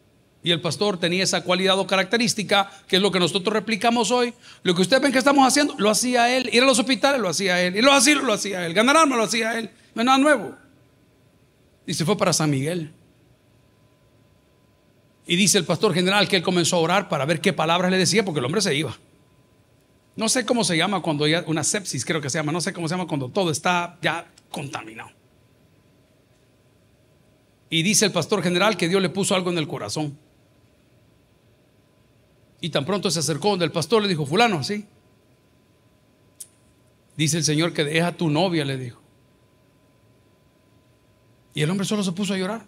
[0.44, 4.34] Y el pastor tenía esa cualidad o característica, que es lo que nosotros replicamos hoy.
[4.64, 6.50] Lo que ustedes ven que estamos haciendo, lo hacía él.
[6.52, 7.76] Ir a los hospitales, lo hacía él.
[7.76, 8.74] Ir a los asilos, lo hacía él.
[8.74, 9.70] Ganar armas, lo hacía él.
[9.94, 10.56] No nada nuevo.
[11.86, 12.92] Y se fue para San Miguel.
[15.26, 17.98] Y dice el pastor general que él comenzó a orar para ver qué palabras le
[17.98, 18.98] decía, porque el hombre se iba.
[20.16, 22.50] No sé cómo se llama cuando hay una sepsis, creo que se llama.
[22.50, 25.10] No sé cómo se llama cuando todo está ya contaminado.
[27.70, 30.18] Y dice el pastor general que Dios le puso algo en el corazón.
[32.62, 34.86] Y tan pronto se acercó donde el pastor le dijo, fulano, ¿sí?
[37.16, 39.02] Dice el Señor que deja a tu novia, le dijo.
[41.54, 42.64] Y el hombre solo se puso a llorar.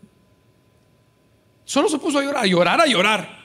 [1.65, 3.45] Solo se puso a llorar, a llorar, a llorar.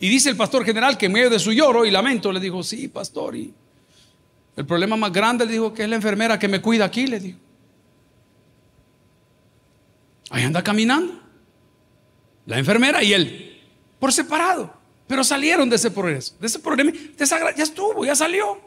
[0.00, 2.62] Y dice el pastor general que en medio de su lloro y lamento le dijo,
[2.62, 3.36] sí, pastor.
[3.36, 3.52] Y
[4.56, 7.20] el problema más grande le dijo que es la enfermera que me cuida aquí, le
[7.20, 7.38] dijo.
[10.30, 11.20] Ahí anda caminando.
[12.46, 13.60] La enfermera y él,
[13.98, 14.83] por separado.
[15.06, 16.92] Pero salieron de ese progreso, de ese problema,
[17.56, 18.58] ya estuvo, ya salió.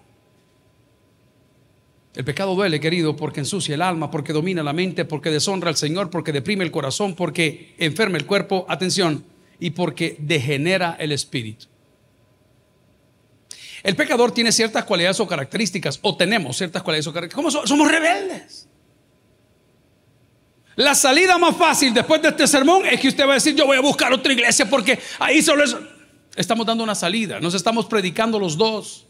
[2.15, 5.77] El pecado duele, querido, porque ensucia el alma, porque domina la mente, porque deshonra al
[5.77, 9.23] Señor, porque deprime el corazón, porque enferma el cuerpo, atención,
[9.59, 11.67] y porque degenera el espíritu.
[13.83, 17.53] El pecador tiene ciertas cualidades o características, o tenemos ciertas cualidades o características.
[17.53, 18.67] ¿Cómo somos rebeldes?
[20.75, 23.65] La salida más fácil después de este sermón es que usted va a decir, yo
[23.65, 25.75] voy a buscar otra iglesia porque ahí solo es...
[26.37, 29.07] Estamos dando una salida, nos estamos predicando los dos.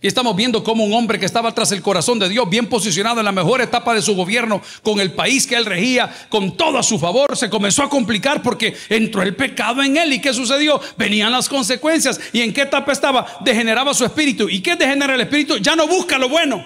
[0.00, 3.20] Y estamos viendo cómo un hombre que estaba tras el corazón de Dios, bien posicionado
[3.20, 6.76] en la mejor etapa de su gobierno, con el país que él regía, con todo
[6.76, 10.12] a su favor, se comenzó a complicar porque entró el pecado en él.
[10.12, 10.80] ¿Y qué sucedió?
[10.96, 12.20] Venían las consecuencias.
[12.32, 13.38] ¿Y en qué etapa estaba?
[13.40, 14.48] Degeneraba su espíritu.
[14.48, 15.58] ¿Y qué degenera el espíritu?
[15.58, 16.64] Ya no busca lo bueno.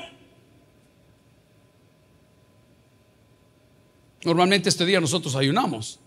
[4.25, 6.01] Normalmente este día nosotros ayunamos.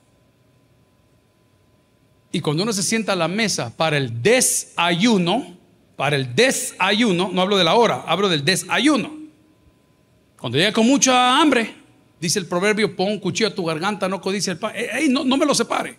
[2.36, 5.56] Y cuando uno se sienta a la mesa para el desayuno,
[5.96, 9.10] para el desayuno, no hablo de la hora, hablo del desayuno.
[10.38, 11.74] Cuando llega con mucha hambre,
[12.20, 14.74] dice el proverbio, pon un cuchillo a tu garganta, no codice el pan.
[15.12, 15.98] no, no me lo separe.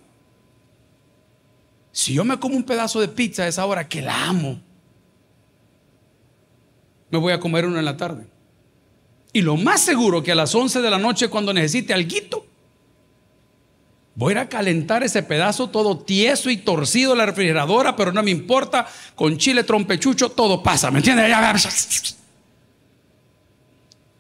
[1.91, 4.61] Si yo me como un pedazo de pizza a esa hora, que la amo,
[7.09, 8.27] me voy a comer uno en la tarde.
[9.33, 12.46] Y lo más seguro que a las 11 de la noche, cuando necesite algo,
[14.17, 18.31] Voy a calentar ese pedazo todo tieso y torcido en la refrigeradora, pero no me
[18.31, 18.87] importa.
[19.15, 21.31] Con chile trompechucho todo pasa, ¿me entiendes?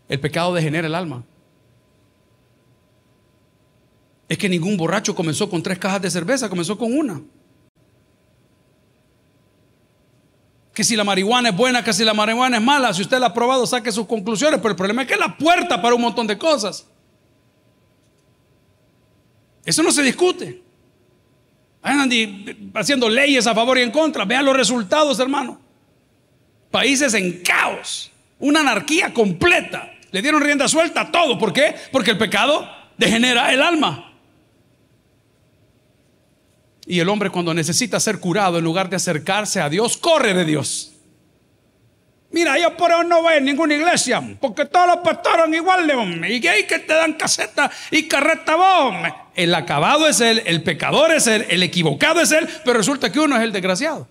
[0.06, 1.24] El pecado degenera el alma.
[4.28, 7.22] Es que ningún borracho comenzó con tres cajas de cerveza, comenzó con una.
[10.74, 13.28] Que si la marihuana es buena, que si la marihuana es mala, si usted la
[13.28, 16.02] ha probado, saque sus conclusiones, pero el problema es que es la puerta para un
[16.02, 16.86] montón de cosas.
[19.66, 20.62] Eso no se discute.
[21.82, 22.10] Andan
[22.74, 24.24] haciendo leyes a favor y en contra.
[24.24, 25.60] Vean los resultados, hermano.
[26.70, 28.10] Países en caos.
[28.38, 29.92] Una anarquía completa.
[30.12, 31.36] Le dieron rienda suelta a todo.
[31.36, 31.74] ¿Por qué?
[31.90, 34.14] Porque el pecado degenera el alma.
[36.86, 40.44] Y el hombre cuando necesita ser curado, en lugar de acercarse a Dios, corre de
[40.44, 40.95] Dios.
[42.36, 45.96] Mira, yo por eso no voy a ninguna iglesia, porque todos los pastores son iguales,
[45.96, 46.34] hombre.
[46.34, 48.94] Y hay que te dan caseta y carreta vos,
[49.34, 53.20] El acabado es él, el pecador es él, el equivocado es él, pero resulta que
[53.20, 54.06] uno es el desgraciado.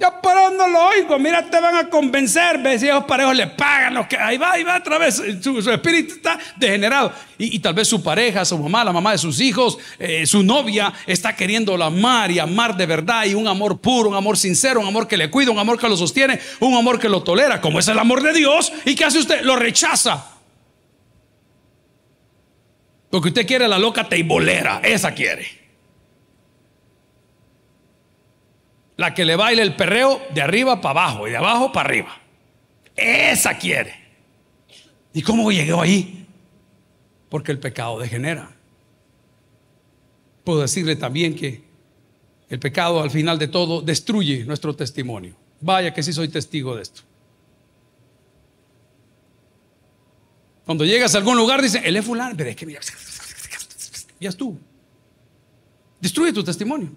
[0.00, 3.48] Yo por no lo oigo, mira, te van a convencer, ves, si esos parejos le
[3.48, 7.12] pagan los que ahí va, ahí va otra vez, su, espíritu está degenerado.
[7.36, 10.92] Y, tal vez su pareja, su mamá, la mamá de sus hijos, eh, su novia
[11.04, 14.86] está queriendo amar y amar de verdad y un amor puro, un amor sincero, un
[14.86, 17.80] amor que le cuida, un amor que lo sostiene, un amor que lo tolera, como
[17.80, 18.72] es el amor de Dios.
[18.84, 19.42] ¿Y qué hace usted?
[19.42, 20.26] Lo rechaza.
[23.10, 25.57] Porque usted quiere la loca teibolera, esa quiere.
[28.98, 32.20] La que le baila el perreo de arriba para abajo y de abajo para arriba.
[32.96, 33.94] Esa quiere.
[35.14, 36.26] ¿Y cómo llegó ahí?
[37.28, 38.50] Porque el pecado degenera.
[40.42, 41.62] Puedo decirle también que
[42.48, 45.36] el pecado al final de todo destruye nuestro testimonio.
[45.60, 47.02] Vaya que sí soy testigo de esto.
[50.66, 52.80] Cuando llegas a algún lugar, dice, él es fulano, pero es que mira,
[54.20, 54.58] ya tú.
[56.00, 56.90] Destruye tu testimonio.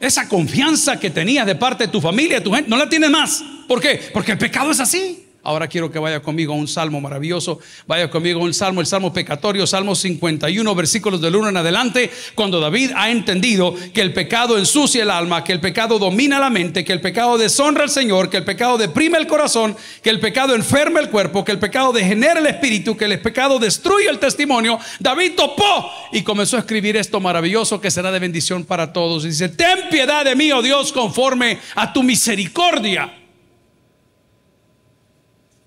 [0.00, 3.10] Esa confianza que tenías de parte de tu familia, de tu gente, no la tienes
[3.10, 3.42] más.
[3.66, 4.10] ¿Por qué?
[4.12, 5.27] Porque el pecado es así.
[5.48, 7.58] Ahora quiero que vaya conmigo a un salmo maravilloso.
[7.86, 12.10] Vaya conmigo a un salmo, el salmo pecatorio, salmo 51, versículos del 1 en adelante.
[12.34, 16.50] Cuando David ha entendido que el pecado ensucia el alma, que el pecado domina la
[16.50, 20.20] mente, que el pecado deshonra al Señor, que el pecado deprime el corazón, que el
[20.20, 24.18] pecado enferma el cuerpo, que el pecado degenera el espíritu, que el pecado destruye el
[24.18, 24.78] testimonio.
[25.00, 29.24] David topó y comenzó a escribir esto maravilloso que será de bendición para todos.
[29.24, 33.17] Y dice: Ten piedad de mí, oh Dios, conforme a tu misericordia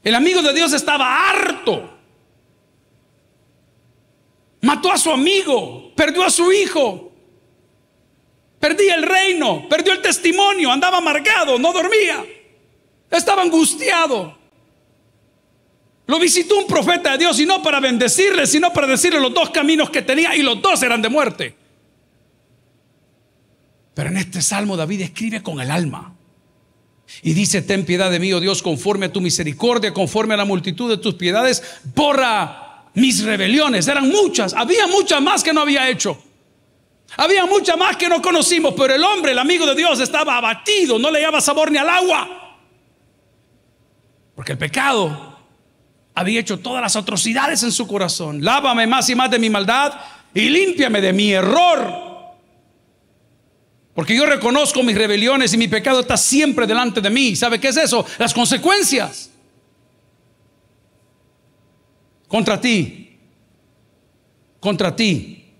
[0.03, 1.97] el amigo de Dios estaba harto.
[4.61, 7.11] Mató a su amigo, perdió a su hijo,
[8.59, 12.23] perdía el reino, perdió el testimonio, andaba amargado, no dormía,
[13.09, 14.37] estaba angustiado.
[16.05, 19.49] Lo visitó un profeta de Dios y no para bendecirle, sino para decirle los dos
[19.49, 21.55] caminos que tenía y los dos eran de muerte.
[23.93, 26.15] Pero en este salmo David escribe con el alma.
[27.23, 30.45] Y dice, ten piedad de mí, oh Dios, conforme a tu misericordia, conforme a la
[30.45, 31.61] multitud de tus piedades,
[31.95, 33.87] borra mis rebeliones.
[33.87, 36.21] Eran muchas, había muchas más que no había hecho.
[37.17, 40.97] Había muchas más que no conocimos, pero el hombre, el amigo de Dios, estaba abatido,
[40.97, 42.57] no le daba sabor ni al agua.
[44.35, 45.37] Porque el pecado
[46.15, 48.43] había hecho todas las atrocidades en su corazón.
[48.43, 49.93] Lávame más y más de mi maldad
[50.33, 52.10] y límpiame de mi error.
[54.01, 57.35] Porque yo reconozco mis rebeliones y mi pecado está siempre delante de mí.
[57.35, 58.03] ¿Sabe qué es eso?
[58.17, 59.29] Las consecuencias.
[62.27, 63.19] Contra ti.
[64.59, 65.53] Contra ti.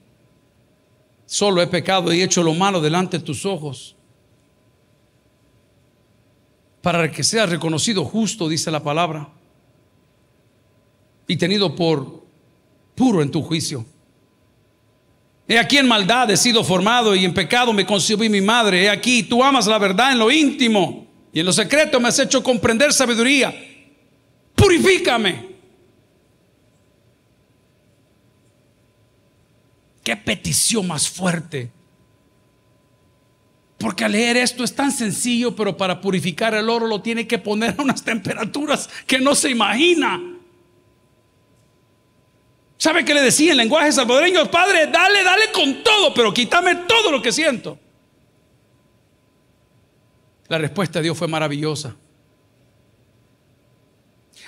[1.27, 3.95] Solo he pecado y hecho lo malo delante de tus ojos.
[6.81, 9.29] Para que seas reconocido justo, dice la palabra.
[11.27, 12.23] Y tenido por
[12.95, 13.85] puro en tu juicio.
[15.51, 18.83] He aquí en maldad he sido formado y en pecado me concibió mi madre.
[18.83, 22.17] He aquí, tú amas la verdad en lo íntimo y en lo secreto me has
[22.19, 23.53] hecho comprender sabiduría.
[24.55, 25.49] Purifícame.
[30.01, 31.69] Qué petición más fuerte.
[33.77, 37.39] Porque al leer esto es tan sencillo, pero para purificar el oro lo tiene que
[37.39, 40.30] poner a unas temperaturas que no se imagina.
[42.81, 44.49] ¿Sabe qué le decía en lenguaje salvadoreño?
[44.49, 47.77] Padre, dale, dale con todo, pero quítame todo lo que siento.
[50.47, 51.95] La respuesta de Dios fue maravillosa.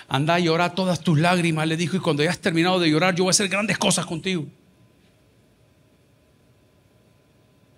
[0.08, 3.24] Anda a llorar todas tus lágrimas, le dijo, y cuando hayas terminado de llorar, yo
[3.24, 4.48] voy a hacer grandes cosas contigo.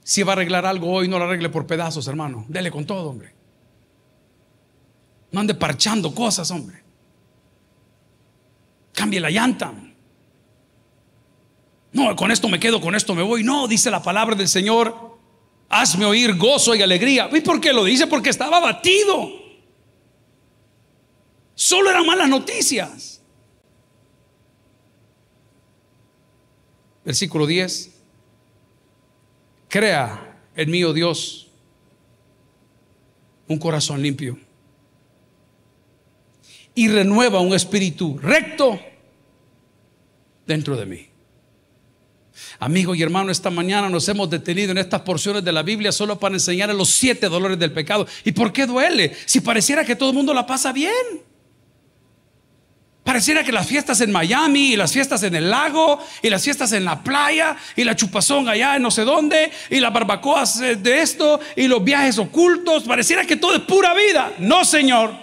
[0.06, 2.46] Si va a arreglar algo hoy, no lo arregle por pedazos, hermano.
[2.48, 3.34] Dele con todo, hombre.
[5.34, 6.82] No ande parchando cosas, hombre.
[8.94, 9.74] Cambie la llanta.
[11.96, 13.42] No, con esto me quedo, con esto me voy.
[13.42, 15.18] No, dice la palabra del Señor.
[15.70, 17.30] Hazme oír gozo y alegría.
[17.32, 18.06] ¿Y por qué lo dice?
[18.06, 19.32] Porque estaba abatido.
[21.54, 23.22] Solo eran malas noticias.
[27.06, 27.92] Versículo 10.
[29.70, 31.50] Crea en mí, oh Dios,
[33.48, 34.38] un corazón limpio.
[36.74, 38.78] Y renueva un espíritu recto
[40.46, 41.15] dentro de mí.
[42.60, 46.20] Amigo y hermano, esta mañana nos hemos detenido en estas porciones de la Biblia solo
[46.20, 48.08] para enseñar los siete dolores del pecado.
[48.24, 49.16] ¿Y por qué duele?
[49.26, 50.94] Si pareciera que todo el mundo la pasa bien.
[53.06, 56.72] Pareciera que las fiestas en Miami y las fiestas en el lago y las fiestas
[56.72, 61.02] en la playa y la chupazón allá en no sé dónde y las barbacoas de
[61.02, 64.34] esto y los viajes ocultos, pareciera que todo es pura vida.
[64.40, 65.14] No, Señor.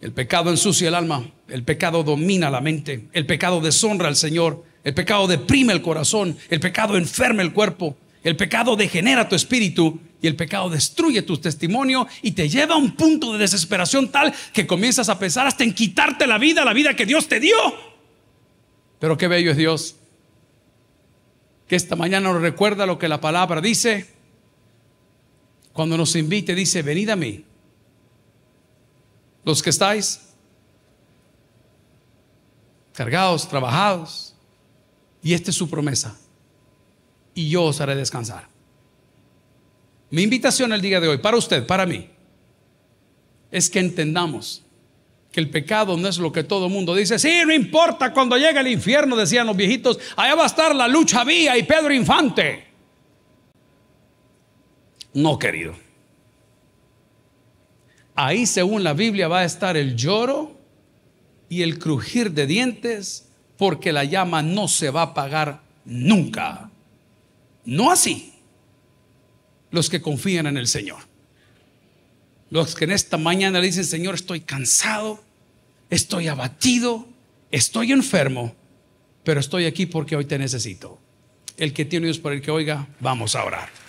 [0.00, 4.64] El pecado ensucia el alma, el pecado domina la mente, el pecado deshonra al Señor,
[4.84, 10.00] el pecado deprime el corazón, el pecado enferma el cuerpo, el pecado degenera tu espíritu
[10.22, 14.34] y el pecado destruye tu testimonio y te lleva a un punto de desesperación tal
[14.52, 17.56] que comienzas a pensar hasta en quitarte la vida, la vida que Dios te dio.
[18.98, 19.96] Pero qué bello es Dios,
[21.66, 24.08] que esta mañana nos recuerda lo que la palabra dice.
[25.72, 27.44] Cuando nos invite, dice, venid a mí
[29.44, 30.20] los que estáis
[32.92, 34.34] cargados, trabajados,
[35.22, 36.18] y esta es su promesa,
[37.34, 38.48] y yo os haré descansar.
[40.10, 42.10] Mi invitación el día de hoy, para usted, para mí,
[43.50, 44.64] es que entendamos
[45.30, 47.18] que el pecado no es lo que todo el mundo dice.
[47.18, 50.88] Sí, no importa cuando llegue el infierno, decían los viejitos, allá va a estar la
[50.88, 52.66] lucha vía y Pedro Infante.
[55.14, 55.74] No, querido.
[58.14, 60.59] Ahí, según la Biblia, va a estar el lloro
[61.50, 63.26] y el crujir de dientes,
[63.58, 66.70] porque la llama no se va a apagar nunca.
[67.66, 68.32] No así
[69.70, 71.00] los que confían en el Señor.
[72.50, 75.22] Los que en esta mañana dicen, Señor, estoy cansado,
[75.90, 77.06] estoy abatido,
[77.50, 78.54] estoy enfermo,
[79.24, 80.98] pero estoy aquí porque hoy te necesito.
[81.56, 83.79] El que tiene Dios por el que oiga, vamos a orar.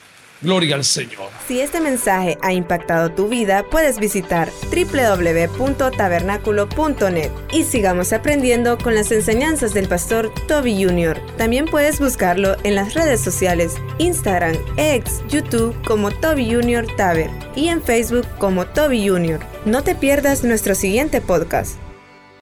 [0.42, 1.30] Gloria al Señor.
[1.48, 9.12] Si este mensaje ha impactado tu vida, puedes visitar www.tabernaculo.net y sigamos aprendiendo con las
[9.12, 11.22] enseñanzas del pastor Toby Jr.
[11.38, 16.88] También puedes buscarlo en las redes sociales, Instagram, X, YouTube como Toby Jr.
[16.96, 19.40] Taber y en Facebook como Toby Jr.
[19.66, 21.78] No te pierdas nuestro siguiente podcast.